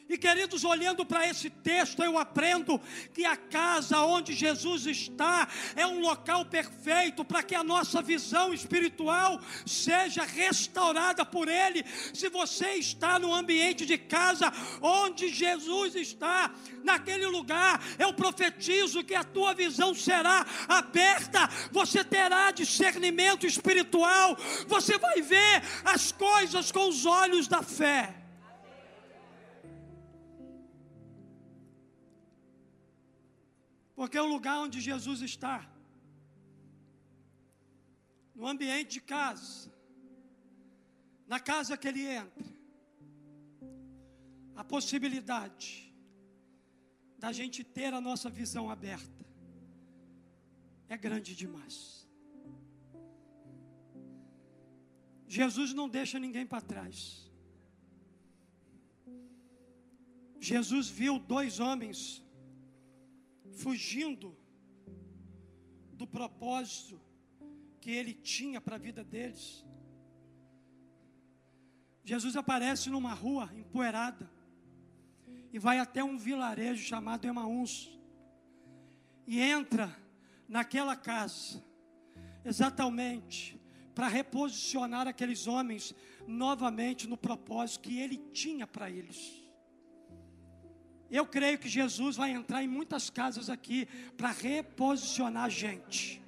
E 0.10 0.18
queridos, 0.18 0.64
olhando 0.64 1.06
para 1.06 1.28
esse 1.28 1.50
texto, 1.50 2.02
eu 2.02 2.18
aprendo 2.18 2.80
que 3.14 3.26
a 3.26 3.36
casa 3.36 4.00
onde 4.04 4.34
Jesus 4.34 4.86
está 4.86 5.50
é 5.76 5.86
um 5.86 6.00
local 6.00 6.46
perfeito 6.46 7.26
para 7.26 7.44
que 7.44 7.54
a 7.54 7.64
nossa 7.64 8.02
visão 8.02 8.54
espiritual 8.54 9.42
seja 9.66 10.24
restaurada 10.24 11.26
por 11.26 11.50
Ele. 11.50 11.84
Se 12.14 12.30
você 12.30 12.76
está 12.76 13.20
no 13.20 13.34
ambiente 13.34 13.86
de 13.86 13.98
casa 13.98 14.52
onde 14.82 15.28
Jesus 15.28 15.94
está, 15.96 16.52
naquele 16.86 17.28
lugar, 17.28 17.84
eu 18.00 18.14
profetizo 18.14 19.04
que 19.04 19.14
a 19.14 19.26
tua 19.26 19.54
visão 19.54 19.94
será 19.94 20.46
aberta, 20.70 21.50
você 21.70 22.02
terá 22.02 22.52
discernimento 22.52 23.46
espiritual, 23.46 24.38
você 24.68 24.98
vai 24.98 25.22
ver 25.22 25.62
as 25.84 26.14
coisas 26.14 26.72
com 26.72 26.88
os 26.88 27.06
olhos 27.06 27.46
da 27.50 27.62
fé. 27.62 28.27
Porque 33.98 34.18
é 34.18 34.22
o 34.22 34.32
lugar 34.36 34.58
onde 34.60 34.80
Jesus 34.80 35.22
está. 35.22 35.56
No 38.40 38.46
ambiente 38.48 38.92
de 38.98 39.02
casa. 39.02 39.72
Na 41.32 41.40
casa 41.40 41.76
que 41.76 41.88
ele 41.92 42.04
entra. 42.06 42.46
A 44.56 44.64
possibilidade 44.64 45.68
da 47.24 47.32
gente 47.32 47.64
ter 47.64 47.92
a 47.92 48.00
nossa 48.10 48.30
visão 48.30 48.70
aberta 48.70 49.26
é 50.88 50.96
grande 50.96 51.36
demais. 51.36 52.08
Jesus 55.28 55.74
não 55.74 55.90
deixa 55.90 56.20
ninguém 56.20 56.46
para 56.46 56.62
trás. 56.62 56.98
Jesus 60.40 60.88
viu 60.88 61.18
dois 61.18 61.60
homens 61.60 62.00
fugindo 63.58 64.38
do 65.94 66.06
propósito 66.06 67.02
que 67.82 67.92
ele 67.92 68.14
tinha 68.14 68.62
para 68.62 68.76
a 68.76 68.80
vida 68.80 69.04
deles. 69.04 69.66
Jesus 72.04 72.36
aparece 72.38 72.90
numa 72.90 73.14
rua 73.14 73.50
empoeirada 73.54 74.30
e 75.52 75.60
vai 75.60 75.80
até 75.80 76.04
um 76.04 76.18
vilarejo 76.18 76.84
chamado 76.84 77.26
Emaús 77.26 78.00
e 79.26 79.42
entra 79.42 79.94
naquela 80.48 80.96
casa 80.96 81.62
exatamente 82.46 83.60
para 83.94 84.08
reposicionar 84.08 85.08
aqueles 85.08 85.48
homens 85.48 85.94
novamente 86.28 87.08
no 87.08 87.18
propósito 87.18 87.82
que 87.82 88.00
ele 88.00 88.18
tinha 88.32 88.68
para 88.68 88.90
eles. 88.90 89.47
Eu 91.10 91.26
creio 91.26 91.58
que 91.58 91.70
Jesus 91.70 92.18
vai 92.18 92.32
entrar 92.32 92.64
em 92.64 92.68
muitas 92.68 93.10
casas 93.10 93.50
aqui 93.50 93.88
para 94.18 94.32
reposicionar 94.32 95.46
a 95.46 95.50
gente. 95.50 96.22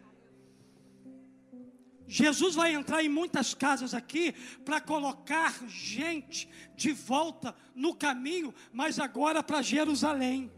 Jesus 2.08 2.56
vai 2.56 2.74
entrar 2.74 3.04
em 3.04 3.10
muitas 3.10 3.54
casas 3.54 3.94
aqui 3.94 4.32
para 4.66 4.82
colocar 4.82 5.54
gente 5.68 6.50
de 6.76 6.92
volta 6.92 7.56
no 7.76 7.94
caminho, 7.94 8.54
mas 8.74 9.00
agora 9.00 9.44
para 9.44 9.62
Jerusalém. 9.62 10.52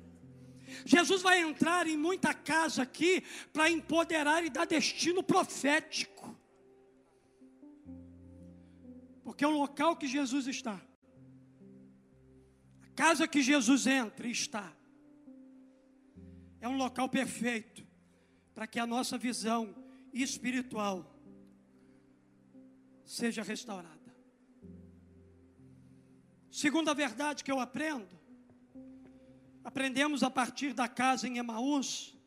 Jesus 0.86 1.22
vai 1.22 1.42
entrar 1.42 1.88
em 1.88 1.98
muita 1.98 2.34
casa 2.34 2.84
aqui 2.84 3.24
para 3.52 3.70
empoderar 3.70 4.46
e 4.46 4.50
dar 4.50 4.66
destino 4.66 5.22
profético. 5.22 6.34
Porque 9.24 9.46
o 9.46 9.52
local 9.52 9.98
que 9.98 10.08
Jesus 10.08 10.48
está 10.48 10.80
casa 12.96 13.28
que 13.28 13.42
Jesus 13.42 13.88
entra 13.88 14.28
e 14.28 14.32
está, 14.32 14.72
é 16.60 16.68
um 16.68 16.78
local 16.78 17.10
perfeito 17.10 17.86
para 18.54 18.68
que 18.68 18.80
a 18.80 18.86
nossa 18.86 19.18
visão 19.18 19.76
espiritual 20.14 21.20
seja 23.04 23.42
restaurada. 23.42 24.00
Segunda 26.52 26.94
verdade 26.94 27.44
que 27.44 27.52
eu 27.52 27.60
aprendo, 27.60 28.10
aprendemos 29.64 30.22
a 30.22 30.30
partir 30.30 30.74
da 30.74 30.88
casa 30.88 31.28
em 31.28 31.38
Emaús, 31.38 32.18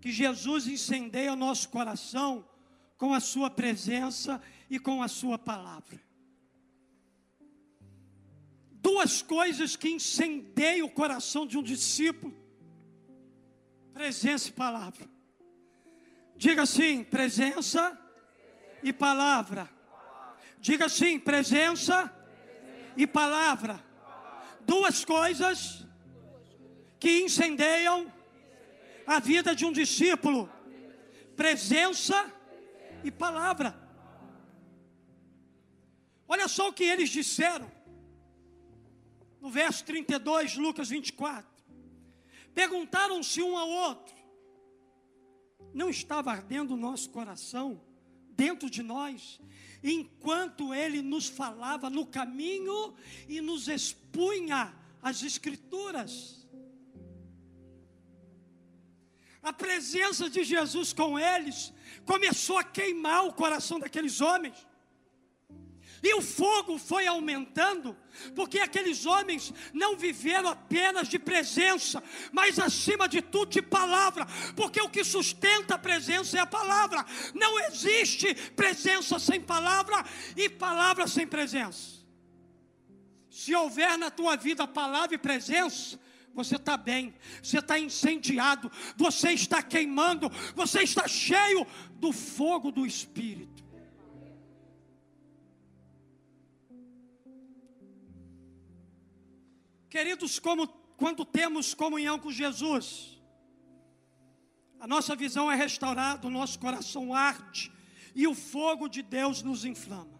que 0.00 0.12
Jesus 0.12 0.66
incendeia 0.66 1.32
o 1.32 1.36
nosso 1.36 1.68
coração 1.68 2.46
com 2.98 3.14
a 3.14 3.20
sua 3.20 3.50
presença 3.50 4.40
e 4.68 4.78
com 4.78 5.02
a 5.02 5.08
sua 5.08 5.38
palavra 5.38 6.11
duas 8.82 9.22
coisas 9.22 9.76
que 9.76 9.88
incendeiam 9.88 10.88
o 10.88 10.90
coração 10.90 11.46
de 11.46 11.56
um 11.56 11.62
discípulo: 11.62 12.36
presença 13.94 14.48
e 14.48 14.52
palavra. 14.52 15.08
Diga 16.36 16.62
assim: 16.62 17.04
presença 17.04 17.96
e 18.82 18.92
palavra. 18.92 19.70
Diga 20.58 20.86
assim: 20.86 21.18
presença 21.18 22.12
e 22.96 23.06
palavra. 23.06 23.82
Duas 24.62 25.04
coisas 25.04 25.86
que 26.98 27.22
incendeiam 27.22 28.12
a 29.06 29.20
vida 29.20 29.54
de 29.54 29.64
um 29.64 29.72
discípulo: 29.72 30.50
presença 31.36 32.18
e 33.04 33.10
palavra. 33.12 33.80
Olha 36.26 36.48
só 36.48 36.68
o 36.68 36.72
que 36.72 36.84
eles 36.84 37.10
disseram 37.10 37.70
no 39.42 39.50
verso 39.50 39.84
32, 39.84 40.56
Lucas 40.56 40.88
24. 40.88 41.50
Perguntaram-se 42.54 43.42
um 43.42 43.58
ao 43.58 43.68
outro: 43.68 44.14
Não 45.74 45.90
estava 45.90 46.30
ardendo 46.30 46.74
o 46.74 46.76
nosso 46.76 47.10
coração 47.10 47.82
dentro 48.30 48.70
de 48.70 48.84
nós, 48.84 49.40
enquanto 49.82 50.72
ele 50.72 51.02
nos 51.02 51.28
falava 51.28 51.90
no 51.90 52.06
caminho 52.06 52.94
e 53.28 53.40
nos 53.40 53.66
expunha 53.66 54.72
as 55.02 55.24
Escrituras? 55.24 56.46
A 59.42 59.52
presença 59.52 60.30
de 60.30 60.44
Jesus 60.44 60.92
com 60.92 61.18
eles 61.18 61.72
começou 62.04 62.58
a 62.58 62.62
queimar 62.62 63.26
o 63.26 63.32
coração 63.32 63.80
daqueles 63.80 64.20
homens. 64.20 64.54
E 66.02 66.14
o 66.14 66.20
fogo 66.20 66.78
foi 66.78 67.06
aumentando, 67.06 67.96
porque 68.34 68.58
aqueles 68.58 69.06
homens 69.06 69.54
não 69.72 69.96
viveram 69.96 70.48
apenas 70.48 71.06
de 71.06 71.16
presença, 71.16 72.02
mas 72.32 72.58
acima 72.58 73.08
de 73.08 73.22
tudo 73.22 73.52
de 73.52 73.62
palavra, 73.62 74.26
porque 74.56 74.80
o 74.80 74.88
que 74.88 75.04
sustenta 75.04 75.76
a 75.76 75.78
presença 75.78 76.36
é 76.36 76.40
a 76.40 76.46
palavra. 76.46 77.06
Não 77.32 77.58
existe 77.60 78.34
presença 78.34 79.18
sem 79.20 79.40
palavra 79.40 80.04
e 80.36 80.48
palavra 80.48 81.06
sem 81.06 81.26
presença. 81.26 82.02
Se 83.30 83.54
houver 83.54 83.96
na 83.96 84.10
tua 84.10 84.36
vida 84.36 84.66
palavra 84.66 85.14
e 85.14 85.18
presença, 85.18 86.00
você 86.34 86.56
está 86.56 86.76
bem, 86.76 87.14
você 87.42 87.58
está 87.58 87.78
incendiado, 87.78 88.70
você 88.96 89.32
está 89.32 89.62
queimando, 89.62 90.28
você 90.54 90.82
está 90.82 91.06
cheio 91.06 91.66
do 91.92 92.12
fogo 92.12 92.72
do 92.72 92.84
Espírito. 92.84 93.62
Queridos, 99.92 100.38
como 100.38 100.66
quando 100.96 101.22
temos 101.22 101.74
comunhão 101.74 102.18
com 102.18 102.32
Jesus, 102.32 103.20
a 104.80 104.86
nossa 104.86 105.14
visão 105.14 105.52
é 105.52 105.54
restaurada, 105.54 106.26
o 106.26 106.30
nosso 106.30 106.58
coração 106.58 107.12
arde 107.12 107.70
e 108.14 108.26
o 108.26 108.34
fogo 108.34 108.88
de 108.88 109.02
Deus 109.02 109.42
nos 109.42 109.66
inflama. 109.66 110.18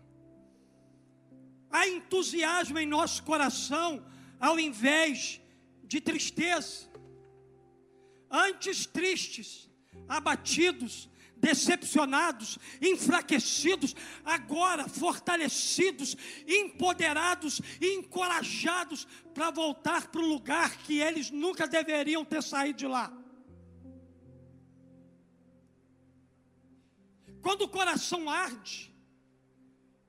Há 1.70 1.88
entusiasmo 1.88 2.78
em 2.78 2.86
nosso 2.86 3.22
coração 3.22 4.04
ao 4.38 4.60
invés 4.60 5.40
de 5.84 6.02
tristeza. 6.02 6.86
Antes 8.30 8.84
tristes, 8.84 9.70
abatidos, 10.06 11.08
decepcionados, 11.42 12.56
enfraquecidos, 12.80 13.96
agora 14.24 14.88
fortalecidos, 14.88 16.16
empoderados 16.46 17.60
e 17.80 17.96
encorajados 17.96 19.08
para 19.34 19.50
voltar 19.50 20.06
para 20.06 20.20
o 20.20 20.26
lugar 20.26 20.76
que 20.78 21.00
eles 21.00 21.30
nunca 21.30 21.66
deveriam 21.66 22.24
ter 22.24 22.44
saído 22.44 22.78
de 22.78 22.86
lá. 22.86 23.12
Quando 27.42 27.62
o 27.62 27.68
coração 27.68 28.30
arde, 28.30 28.94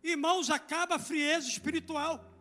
irmãos, 0.04 0.52
acaba 0.52 0.96
a 0.96 1.00
frieza 1.00 1.48
espiritual. 1.48 2.33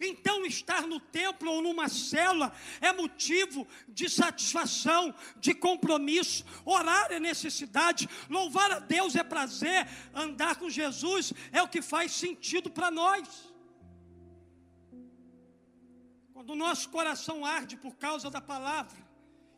Então, 0.00 0.46
estar 0.46 0.86
no 0.86 0.98
templo 0.98 1.52
ou 1.52 1.60
numa 1.60 1.88
célula 1.88 2.52
é 2.80 2.90
motivo 2.90 3.68
de 3.86 4.08
satisfação, 4.08 5.14
de 5.36 5.52
compromisso. 5.52 6.44
Orar 6.64 7.12
é 7.12 7.20
necessidade, 7.20 8.08
louvar 8.28 8.72
a 8.72 8.78
Deus 8.78 9.14
é 9.14 9.22
prazer, 9.22 9.86
andar 10.14 10.56
com 10.56 10.70
Jesus 10.70 11.34
é 11.52 11.62
o 11.62 11.68
que 11.68 11.82
faz 11.82 12.12
sentido 12.12 12.70
para 12.70 12.90
nós. 12.90 13.52
Quando 16.32 16.50
o 16.50 16.56
nosso 16.56 16.88
coração 16.88 17.44
arde 17.44 17.76
por 17.76 17.96
causa 17.96 18.30
da 18.30 18.40
palavra 18.40 18.96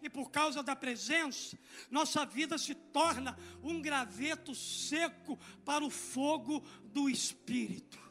e 0.03 0.11
por 0.11 0.32
causa 0.32 0.64
da 0.64 0.74
presença, 0.74 1.57
nossa 1.88 2.26
vida 2.26 2.59
se 2.59 2.74
torna 2.74 3.38
um 3.62 3.80
graveto 3.80 4.53
seco 4.53 5.38
para 5.64 5.84
o 5.84 5.90
fogo 5.90 6.61
do 6.82 7.09
Espírito. 7.09 8.01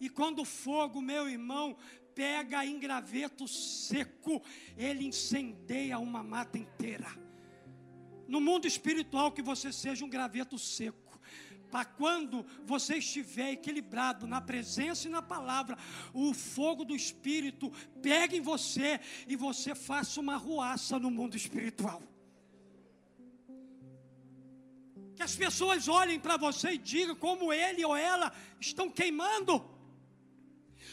E 0.00 0.08
quando 0.08 0.42
o 0.42 0.44
fogo, 0.44 1.00
meu 1.00 1.28
irmão, 1.28 1.76
pega 2.14 2.64
em 2.64 2.78
graveto 2.78 3.46
seco, 3.46 4.42
ele 4.76 5.06
incendeia 5.06 5.98
uma 5.98 6.22
mata 6.22 6.58
inteira. 6.58 7.08
No 8.26 8.40
mundo 8.40 8.66
espiritual, 8.66 9.32
que 9.32 9.40
você 9.40 9.72
seja 9.72 10.04
um 10.04 10.08
graveto 10.08 10.58
seco 10.58 11.08
para 11.70 11.84
quando 11.84 12.44
você 12.64 12.96
estiver 12.96 13.52
equilibrado 13.52 14.26
na 14.26 14.40
presença 14.40 15.06
e 15.06 15.10
na 15.10 15.22
palavra, 15.22 15.76
o 16.12 16.32
fogo 16.32 16.84
do 16.84 16.96
Espírito 16.96 17.70
pegue 18.02 18.36
em 18.36 18.40
você 18.40 19.00
e 19.26 19.36
você 19.36 19.74
faça 19.74 20.20
uma 20.20 20.36
ruaça 20.36 20.98
no 20.98 21.10
mundo 21.10 21.36
espiritual. 21.36 22.02
Que 25.14 25.22
as 25.22 25.36
pessoas 25.36 25.88
olhem 25.88 26.18
para 26.18 26.36
você 26.36 26.72
e 26.72 26.78
digam 26.78 27.14
como 27.14 27.52
ele 27.52 27.84
ou 27.84 27.96
ela 27.96 28.32
estão 28.60 28.88
queimando 28.88 29.77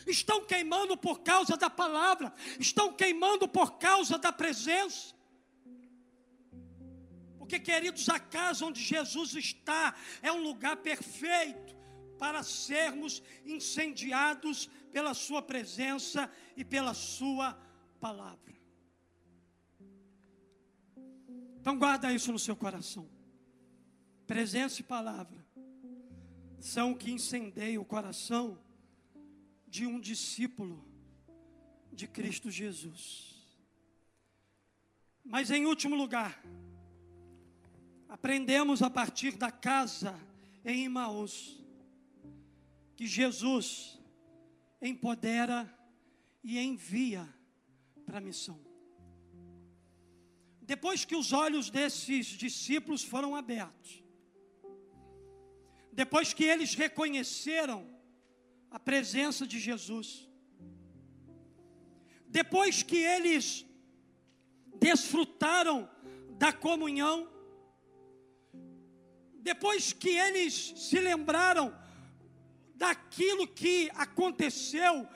estão 0.06 0.46
queimando 0.46 0.96
por 0.98 1.20
causa 1.22 1.58
da 1.58 1.70
palavra, 1.70 2.34
estão 2.60 2.94
queimando 2.94 3.48
por 3.48 3.78
causa 3.78 4.18
da 4.18 4.32
presença. 4.32 5.16
Porque, 7.38 7.60
queridos, 7.60 8.10
a 8.10 8.20
casa 8.20 8.66
onde 8.66 8.82
Jesus 8.82 9.36
está 9.36 9.96
é 10.22 10.32
um 10.32 10.42
lugar 10.42 10.78
perfeito 10.78 11.76
para 12.18 12.42
sermos 12.44 13.22
incendiados 13.46 14.68
pela 14.92 15.14
Sua 15.14 15.42
presença 15.42 16.32
e 16.56 16.64
pela 16.64 16.94
Sua 16.94 17.56
palavra. 18.00 18.56
Então, 21.60 21.78
guarda 21.78 22.14
isso 22.14 22.32
no 22.32 22.40
seu 22.40 22.56
coração. 22.56 23.10
Presença 24.26 24.82
e 24.82 24.84
palavra 24.84 25.46
são 26.60 26.94
o 26.94 26.98
que 26.98 27.12
incendeiam 27.12 27.82
o 27.82 27.86
coração 27.86 28.60
de 29.76 29.86
um 29.86 30.00
discípulo 30.00 30.82
de 31.92 32.08
Cristo 32.08 32.50
Jesus. 32.50 33.36
Mas, 35.22 35.52
em 35.52 35.66
último 35.66 35.98
lugar, 35.98 36.42
aprendemos 38.08 38.82
a 38.82 38.90
partir 38.90 39.36
da 39.36 39.52
casa 39.52 40.18
em 40.64 40.86
Imaús 40.86 41.62
que 42.96 43.06
Jesus 43.06 44.00
empodera 44.82 45.70
e 46.42 46.58
envia 46.58 47.28
para 48.06 48.20
a 48.20 48.22
missão. 48.22 48.58
Depois 50.62 51.04
que 51.04 51.18
os 51.18 51.34
olhos 51.34 51.70
desses 51.70 52.28
discípulos 52.28 53.04
foram 53.04 53.36
abertos, 53.36 54.02
depois 55.92 56.34
que 56.34 56.46
eles 56.46 56.76
reconheceram 56.76 57.94
a 58.76 58.80
presença 58.80 59.48
de 59.48 59.58
Jesus, 59.58 60.28
depois 62.28 62.84
que 62.84 62.98
eles 62.98 63.66
desfrutaram 64.78 65.90
da 66.32 66.52
comunhão, 66.52 67.26
depois 69.36 69.94
que 69.94 70.10
eles 70.10 70.74
se 70.76 71.00
lembraram 71.00 71.74
daquilo 72.76 73.48
que 73.48 73.90
aconteceu 73.96 75.08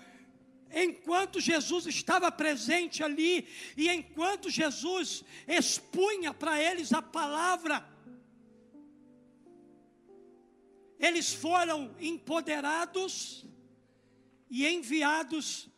enquanto 0.72 1.42
Jesus 1.42 1.86
estava 1.86 2.32
presente 2.32 3.04
ali 3.04 3.46
e 3.76 3.90
enquanto 3.90 4.50
Jesus 4.50 5.22
expunha 5.46 6.34
para 6.34 6.62
eles 6.64 6.94
a 6.94 7.02
palavra, 7.02 7.86
eles 11.00 11.34
foram 11.34 11.96
empoderados 12.00 13.46
e 14.50 14.68
enviados 14.68 15.70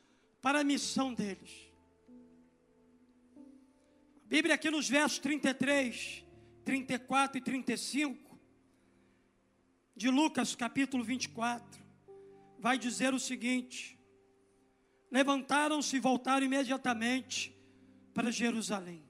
para 0.42 0.62
a 0.62 0.64
missão 0.64 1.14
deles. 1.14 1.72
A 4.26 4.28
Bíblia 4.28 4.56
aqui 4.56 4.72
nos 4.72 4.90
versos 4.90 5.20
33, 5.20 6.26
34 6.66 7.38
e 7.38 7.42
35 7.42 8.40
de 9.96 10.10
Lucas 10.10 10.56
capítulo 10.56 11.04
24 11.04 11.80
vai 12.58 12.80
dizer 12.80 13.14
o 13.14 13.20
seguinte: 13.20 14.00
levantaram-se 15.12 15.98
e 15.98 16.00
voltaram 16.00 16.46
imediatamente 16.46 17.56
para 18.14 18.32
Jerusalém. 18.32 19.04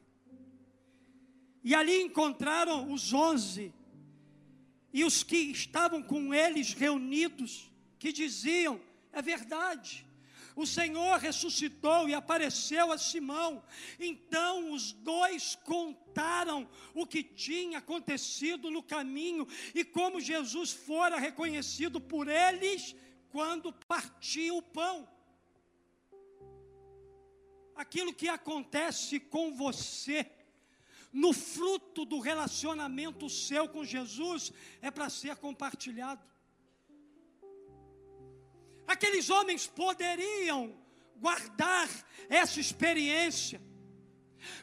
E 1.64 1.76
ali 1.76 2.02
encontraram 2.02 2.92
os 2.92 3.14
onze 3.14 3.74
e 4.94 5.04
os 5.04 5.24
que 5.24 5.38
estavam 5.38 6.02
com 6.02 6.34
eles 6.34 6.74
reunidos, 6.74 7.72
que 7.98 8.12
diziam: 8.12 8.82
é 9.12 9.22
verdade, 9.22 10.06
o 10.56 10.66
Senhor 10.66 11.18
ressuscitou 11.18 12.10
e 12.10 12.14
apareceu 12.14 12.92
a 12.92 12.98
Simão. 12.98 13.64
Então 14.00 14.74
os 14.74 14.92
dois 14.92 15.56
contaram 15.64 16.70
o 16.94 17.06
que 17.06 17.24
tinha 17.24 17.78
acontecido 17.78 18.70
no 18.70 18.84
caminho 18.84 19.48
e 19.74 19.84
como 19.84 20.20
Jesus 20.20 20.72
fora 20.72 21.18
reconhecido 21.18 22.00
por 22.02 22.28
eles 22.28 22.96
quando 23.30 23.72
partiu 23.72 24.58
o 24.58 24.62
pão 24.62 25.08
aquilo 27.82 28.14
que 28.14 28.30
acontece 28.30 29.20
com 29.20 29.56
você, 29.56 30.30
no 31.12 31.34
fruto 31.34 32.06
do 32.06 32.20
relacionamento 32.20 33.30
seu 33.30 33.68
com 33.68 33.84
Jesus, 33.84 34.52
é 34.82 34.90
para 34.90 35.10
ser 35.10 35.36
compartilhado. 35.36 36.22
Aqueles 38.88 39.30
homens 39.30 39.68
poderiam 39.68 40.76
guardar 41.18 41.88
essa 42.30 42.60
experiência, 42.60 43.62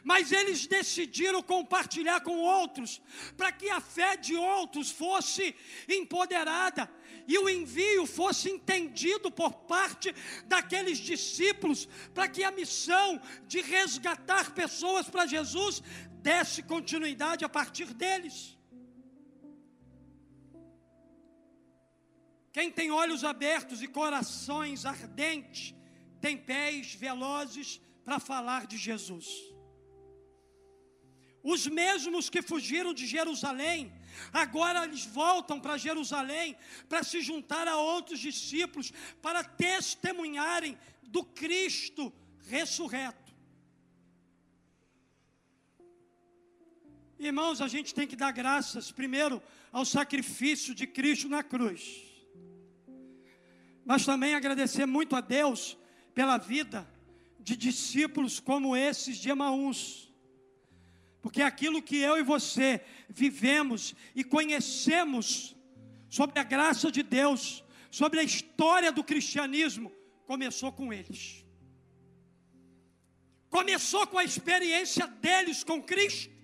mas 0.03 0.31
eles 0.31 0.67
decidiram 0.67 1.41
compartilhar 1.41 2.19
com 2.21 2.37
outros, 2.37 3.01
para 3.37 3.51
que 3.51 3.69
a 3.69 3.79
fé 3.79 4.17
de 4.17 4.35
outros 4.35 4.91
fosse 4.91 5.55
empoderada 5.87 6.91
e 7.27 7.37
o 7.37 7.47
envio 7.47 8.05
fosse 8.05 8.49
entendido 8.49 9.31
por 9.31 9.53
parte 9.53 10.13
daqueles 10.45 10.97
discípulos, 10.97 11.87
para 12.13 12.27
que 12.27 12.43
a 12.43 12.51
missão 12.51 13.21
de 13.47 13.61
resgatar 13.61 14.53
pessoas 14.53 15.07
para 15.09 15.25
Jesus 15.25 15.81
desse 16.21 16.61
continuidade 16.63 17.45
a 17.45 17.49
partir 17.49 17.93
deles. 17.93 18.57
Quem 22.51 22.71
tem 22.71 22.91
olhos 22.91 23.23
abertos 23.23 23.81
e 23.81 23.87
corações 23.87 24.85
ardentes, 24.85 25.73
tem 26.19 26.35
pés 26.37 26.93
velozes 26.93 27.79
para 28.03 28.19
falar 28.19 28.65
de 28.65 28.77
Jesus. 28.77 29.27
Os 31.41 31.67
mesmos 31.67 32.29
que 32.29 32.41
fugiram 32.41 32.93
de 32.93 33.07
Jerusalém, 33.07 33.93
agora 34.33 34.83
eles 34.83 35.05
voltam 35.05 35.59
para 35.59 35.77
Jerusalém 35.77 36.57
para 36.89 37.03
se 37.03 37.21
juntar 37.21 37.67
a 37.67 37.77
outros 37.77 38.19
discípulos, 38.19 38.91
para 39.21 39.43
testemunharem 39.43 40.77
do 41.03 41.23
Cristo 41.23 42.11
ressurreto. 42.47 43.28
Irmãos, 47.19 47.61
a 47.61 47.67
gente 47.67 47.93
tem 47.93 48.07
que 48.07 48.15
dar 48.15 48.31
graças 48.31 48.91
primeiro 48.91 49.41
ao 49.71 49.85
sacrifício 49.85 50.73
de 50.73 50.87
Cristo 50.87 51.27
na 51.27 51.43
cruz, 51.43 52.01
mas 53.85 54.05
também 54.05 54.33
agradecer 54.33 54.85
muito 54.85 55.15
a 55.15 55.21
Deus 55.21 55.77
pela 56.13 56.37
vida 56.37 56.89
de 57.39 57.55
discípulos 57.55 58.39
como 58.39 58.75
esses 58.75 59.17
de 59.17 59.29
Emaús 59.29 60.09
porque 61.21 61.41
aquilo 61.41 61.81
que 61.81 61.97
eu 61.97 62.17
e 62.17 62.23
você 62.23 62.81
vivemos 63.09 63.93
e 64.15 64.23
conhecemos 64.23 65.55
sobre 66.09 66.39
a 66.39 66.43
graça 66.43 66.91
de 66.91 67.03
Deus, 67.03 67.63
sobre 67.91 68.19
a 68.19 68.23
história 68.23 68.91
do 68.91 69.03
cristianismo, 69.03 69.91
começou 70.25 70.71
com 70.71 70.93
eles. 70.93 71.45
Começou 73.49 74.07
com 74.07 74.17
a 74.17 74.23
experiência 74.23 75.07
deles 75.07 75.63
com 75.63 75.81
Cristo. 75.81 76.38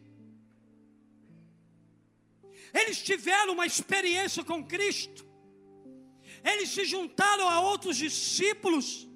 Eles 2.79 3.01
tiveram 3.01 3.53
uma 3.53 3.65
experiência 3.65 4.43
com 4.43 4.61
Cristo. 4.63 5.25
Eles 6.43 6.69
se 6.69 6.83
juntaram 6.83 7.49
a 7.49 7.61
outros 7.61 7.95
discípulos 7.95 9.07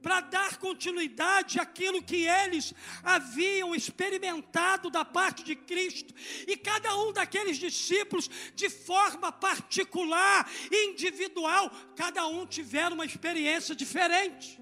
para 0.00 0.20
dar 0.22 0.56
continuidade 0.56 1.60
àquilo 1.60 2.02
que 2.02 2.26
eles 2.26 2.72
haviam 3.02 3.74
experimentado 3.74 4.88
da 4.88 5.04
parte 5.04 5.44
de 5.44 5.54
Cristo. 5.54 6.14
E 6.46 6.56
cada 6.56 6.96
um 6.96 7.12
daqueles 7.12 7.58
discípulos, 7.58 8.30
de 8.54 8.70
forma 8.70 9.30
particular, 9.30 10.50
individual, 10.72 11.70
cada 11.94 12.26
um 12.26 12.46
tiveram 12.46 12.94
uma 12.94 13.04
experiência 13.04 13.74
diferente. 13.74 14.58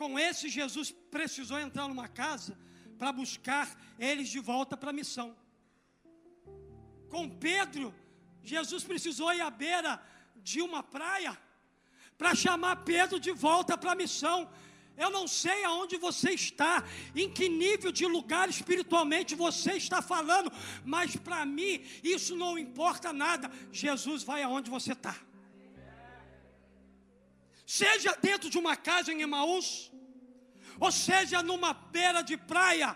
Com 0.00 0.18
esse, 0.18 0.48
Jesus 0.48 0.90
precisou 0.90 1.58
entrar 1.58 1.86
numa 1.86 2.08
casa 2.08 2.56
para 2.98 3.12
buscar 3.12 3.66
eles 3.98 4.30
de 4.30 4.40
volta 4.40 4.74
para 4.74 4.88
a 4.92 4.98
missão. 5.00 5.36
Com 7.10 7.28
Pedro, 7.28 7.94
Jesus 8.42 8.82
precisou 8.82 9.30
ir 9.34 9.42
à 9.42 9.50
beira 9.50 9.92
de 10.36 10.62
uma 10.62 10.82
praia 10.82 11.38
para 12.16 12.34
chamar 12.34 12.76
Pedro 12.76 13.20
de 13.20 13.30
volta 13.30 13.76
para 13.76 13.92
a 13.92 13.94
missão. 13.94 14.50
Eu 14.96 15.10
não 15.10 15.28
sei 15.28 15.64
aonde 15.64 15.98
você 15.98 16.30
está, 16.30 16.82
em 17.14 17.28
que 17.30 17.46
nível 17.50 17.92
de 17.92 18.06
lugar 18.06 18.48
espiritualmente 18.48 19.34
você 19.34 19.72
está 19.74 20.00
falando, 20.00 20.50
mas 20.82 21.14
para 21.14 21.44
mim 21.44 21.84
isso 22.02 22.34
não 22.34 22.58
importa 22.58 23.12
nada. 23.12 23.50
Jesus 23.70 24.22
vai 24.22 24.42
aonde 24.42 24.70
você 24.70 24.92
está. 24.92 25.14
Seja 27.78 28.12
dentro 28.20 28.48
de 28.52 28.58
uma 28.58 28.74
casa 28.76 29.12
em 29.12 29.22
Emaús, 29.22 29.66
ou 30.84 30.90
seja 30.90 31.40
numa 31.40 31.72
beira 31.72 32.20
de 32.20 32.36
praia, 32.36 32.88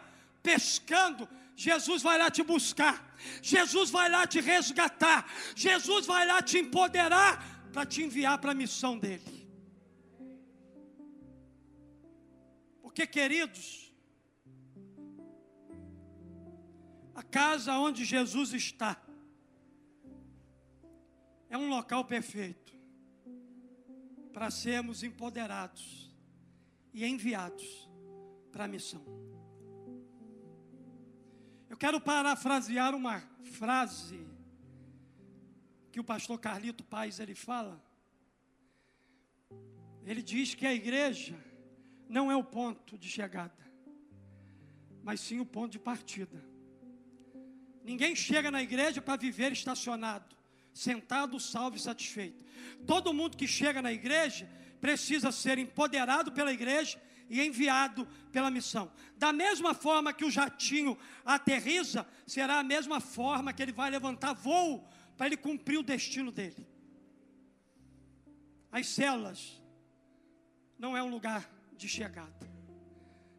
pescando, 0.42 1.28
Jesus 1.54 2.02
vai 2.02 2.16
lá 2.18 2.28
te 2.28 2.42
buscar, 2.42 2.96
Jesus 3.40 3.88
vai 3.96 4.08
lá 4.14 4.26
te 4.26 4.40
resgatar, 4.40 5.20
Jesus 5.54 6.06
vai 6.06 6.26
lá 6.26 6.42
te 6.42 6.58
empoderar 6.58 7.32
para 7.72 7.86
te 7.86 8.02
enviar 8.02 8.36
para 8.38 8.50
a 8.50 8.60
missão 8.62 8.98
dele. 8.98 9.32
Porque, 12.82 13.06
queridos, 13.06 13.94
a 17.14 17.22
casa 17.22 17.78
onde 17.86 18.04
Jesus 18.04 18.52
está 18.52 18.92
é 21.48 21.56
um 21.56 21.68
local 21.68 22.04
perfeito 22.16 22.63
para 24.34 24.50
sermos 24.50 25.04
empoderados 25.04 26.12
e 26.92 27.06
enviados 27.06 27.88
para 28.50 28.64
a 28.64 28.68
missão. 28.68 29.02
Eu 31.70 31.76
quero 31.76 32.00
parafrasear 32.00 32.96
uma 32.96 33.20
frase 33.44 34.20
que 35.92 36.00
o 36.00 36.04
pastor 36.04 36.40
Carlito 36.40 36.82
Paz 36.82 37.20
ele 37.20 37.36
fala. 37.36 37.80
Ele 40.04 40.20
diz 40.20 40.52
que 40.52 40.66
a 40.66 40.74
igreja 40.74 41.38
não 42.08 42.30
é 42.30 42.36
o 42.36 42.42
ponto 42.42 42.98
de 42.98 43.08
chegada, 43.08 43.64
mas 45.02 45.20
sim 45.20 45.38
o 45.38 45.46
ponto 45.46 45.70
de 45.70 45.78
partida. 45.78 46.44
Ninguém 47.84 48.16
chega 48.16 48.50
na 48.50 48.62
igreja 48.62 49.00
para 49.00 49.16
viver 49.16 49.52
estacionado, 49.52 50.34
sentado, 50.74 51.38
salvo 51.38 51.76
e 51.76 51.80
satisfeito. 51.80 52.44
Todo 52.86 53.14
mundo 53.14 53.36
que 53.36 53.46
chega 53.46 53.80
na 53.80 53.92
igreja 53.92 54.50
precisa 54.80 55.30
ser 55.32 55.56
empoderado 55.56 56.32
pela 56.32 56.52
igreja 56.52 57.00
e 57.30 57.40
enviado 57.40 58.06
pela 58.30 58.50
missão. 58.50 58.92
Da 59.16 59.32
mesma 59.32 59.72
forma 59.72 60.12
que 60.12 60.24
o 60.24 60.30
jatinho 60.30 60.98
aterriza, 61.24 62.06
será 62.26 62.58
a 62.58 62.64
mesma 62.64 63.00
forma 63.00 63.52
que 63.52 63.62
ele 63.62 63.72
vai 63.72 63.88
levantar 63.88 64.34
voo 64.34 64.86
para 65.16 65.26
ele 65.26 65.36
cumprir 65.36 65.78
o 65.78 65.82
destino 65.82 66.30
dele. 66.30 66.66
As 68.70 68.88
celas 68.88 69.62
não 70.78 70.96
é 70.96 71.02
um 71.02 71.08
lugar 71.08 71.48
de 71.76 71.88
chegada, 71.88 72.52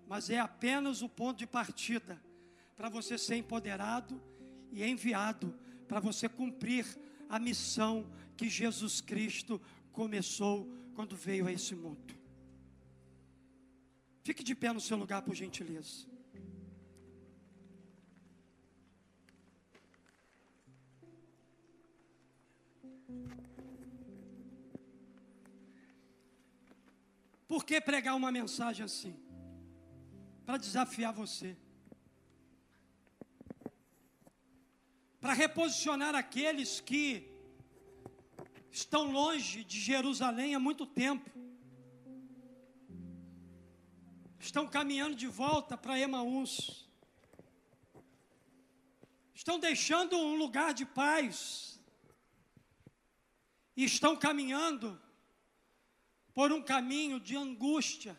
mas 0.08 0.30
é 0.30 0.40
apenas 0.40 1.02
o 1.02 1.10
ponto 1.10 1.38
de 1.38 1.46
partida 1.46 2.20
para 2.76 2.90
você 2.90 3.18
ser 3.18 3.36
empoderado 3.36 4.22
e 4.72 4.84
enviado 4.84 5.54
para 5.88 6.00
você 6.00 6.28
cumprir 6.28 6.86
a 7.30 7.40
missão 7.40 8.06
que 8.38 8.50
Jesus 8.50 9.02
Cristo 9.02 9.62
começou 9.92 10.70
quando 10.94 11.16
veio 11.16 11.48
a 11.48 11.52
esse 11.52 11.76
mundo. 11.76 12.14
Fique 14.24 14.44
de 14.44 14.56
pé 14.56 14.74
no 14.74 14.82
seu 14.82 14.98
lugar, 14.98 15.22
por 15.22 15.36
gentileza. 15.36 16.08
Por 27.48 27.64
que 27.64 27.80
pregar 27.80 28.16
uma 28.16 28.32
mensagem 28.32 28.84
assim? 28.84 29.16
Para 30.46 30.58
desafiar 30.58 31.14
você. 31.14 31.56
Para 35.26 35.34
reposicionar 35.34 36.14
aqueles 36.14 36.80
que 36.80 37.28
estão 38.72 39.12
longe 39.12 39.64
de 39.64 39.80
Jerusalém 39.80 40.54
há 40.54 40.60
muito 40.60 40.86
tempo. 40.86 41.32
Estão 44.40 44.68
caminhando 44.68 45.16
de 45.16 45.26
volta 45.26 45.76
para 45.76 46.00
Emaús. 46.00 46.88
Estão 49.34 49.58
deixando 49.58 50.16
um 50.16 50.36
lugar 50.36 50.76
de 50.76 50.86
paz. 50.86 51.82
E 53.76 53.84
estão 53.84 54.16
caminhando 54.16 55.02
por 56.36 56.52
um 56.52 56.62
caminho 56.62 57.20
de 57.20 57.36
angústia, 57.36 58.16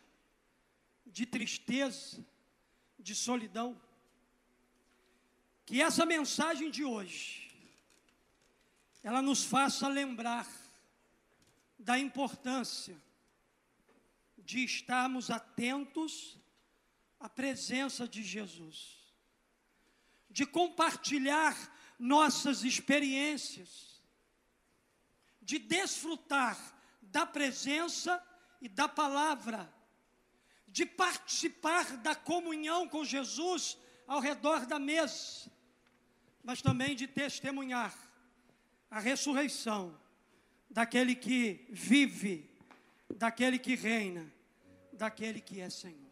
de 1.07 1.25
tristeza, 1.25 2.27
de 2.99 3.15
solidão. 3.15 3.81
Que 5.67 5.83
essa 5.83 6.07
mensagem 6.07 6.71
de 6.71 6.85
hoje, 6.85 7.51
ela 9.03 9.21
nos 9.21 9.45
faça 9.45 9.89
lembrar 9.89 10.49
da 11.77 11.99
importância 11.99 12.97
de 14.39 14.65
estarmos 14.65 15.29
atentos 15.29 16.39
à 17.19 17.29
presença 17.29 18.07
de 18.07 18.23
Jesus, 18.23 19.13
de 20.31 20.47
compartilhar 20.47 21.57
nossas 21.99 22.63
experiências, 22.63 24.01
de 25.43 25.59
desfrutar 25.59 26.57
da 27.03 27.27
presença 27.27 28.25
e 28.61 28.69
da 28.69 28.89
palavra, 28.89 29.73
de 30.69 30.87
participar 30.87 31.97
da 31.97 32.15
comunhão 32.15 32.89
com 32.89 33.05
Jesus 33.05 33.77
ao 34.07 34.21
redor 34.21 34.65
da 34.67 34.79
mesa, 34.79 35.51
mas 36.47 36.63
também 36.63 36.95
de 36.95 37.09
testemunhar 37.09 37.93
a 38.89 39.01
ressurreição 39.01 39.99
daquele 40.71 41.17
que 41.17 41.67
vive, 41.71 42.49
daquele 43.17 43.59
que 43.59 43.75
reina, 43.75 44.33
daquele 44.93 45.41
que 45.41 45.61
é 45.61 45.69
Senhor. 45.69 46.06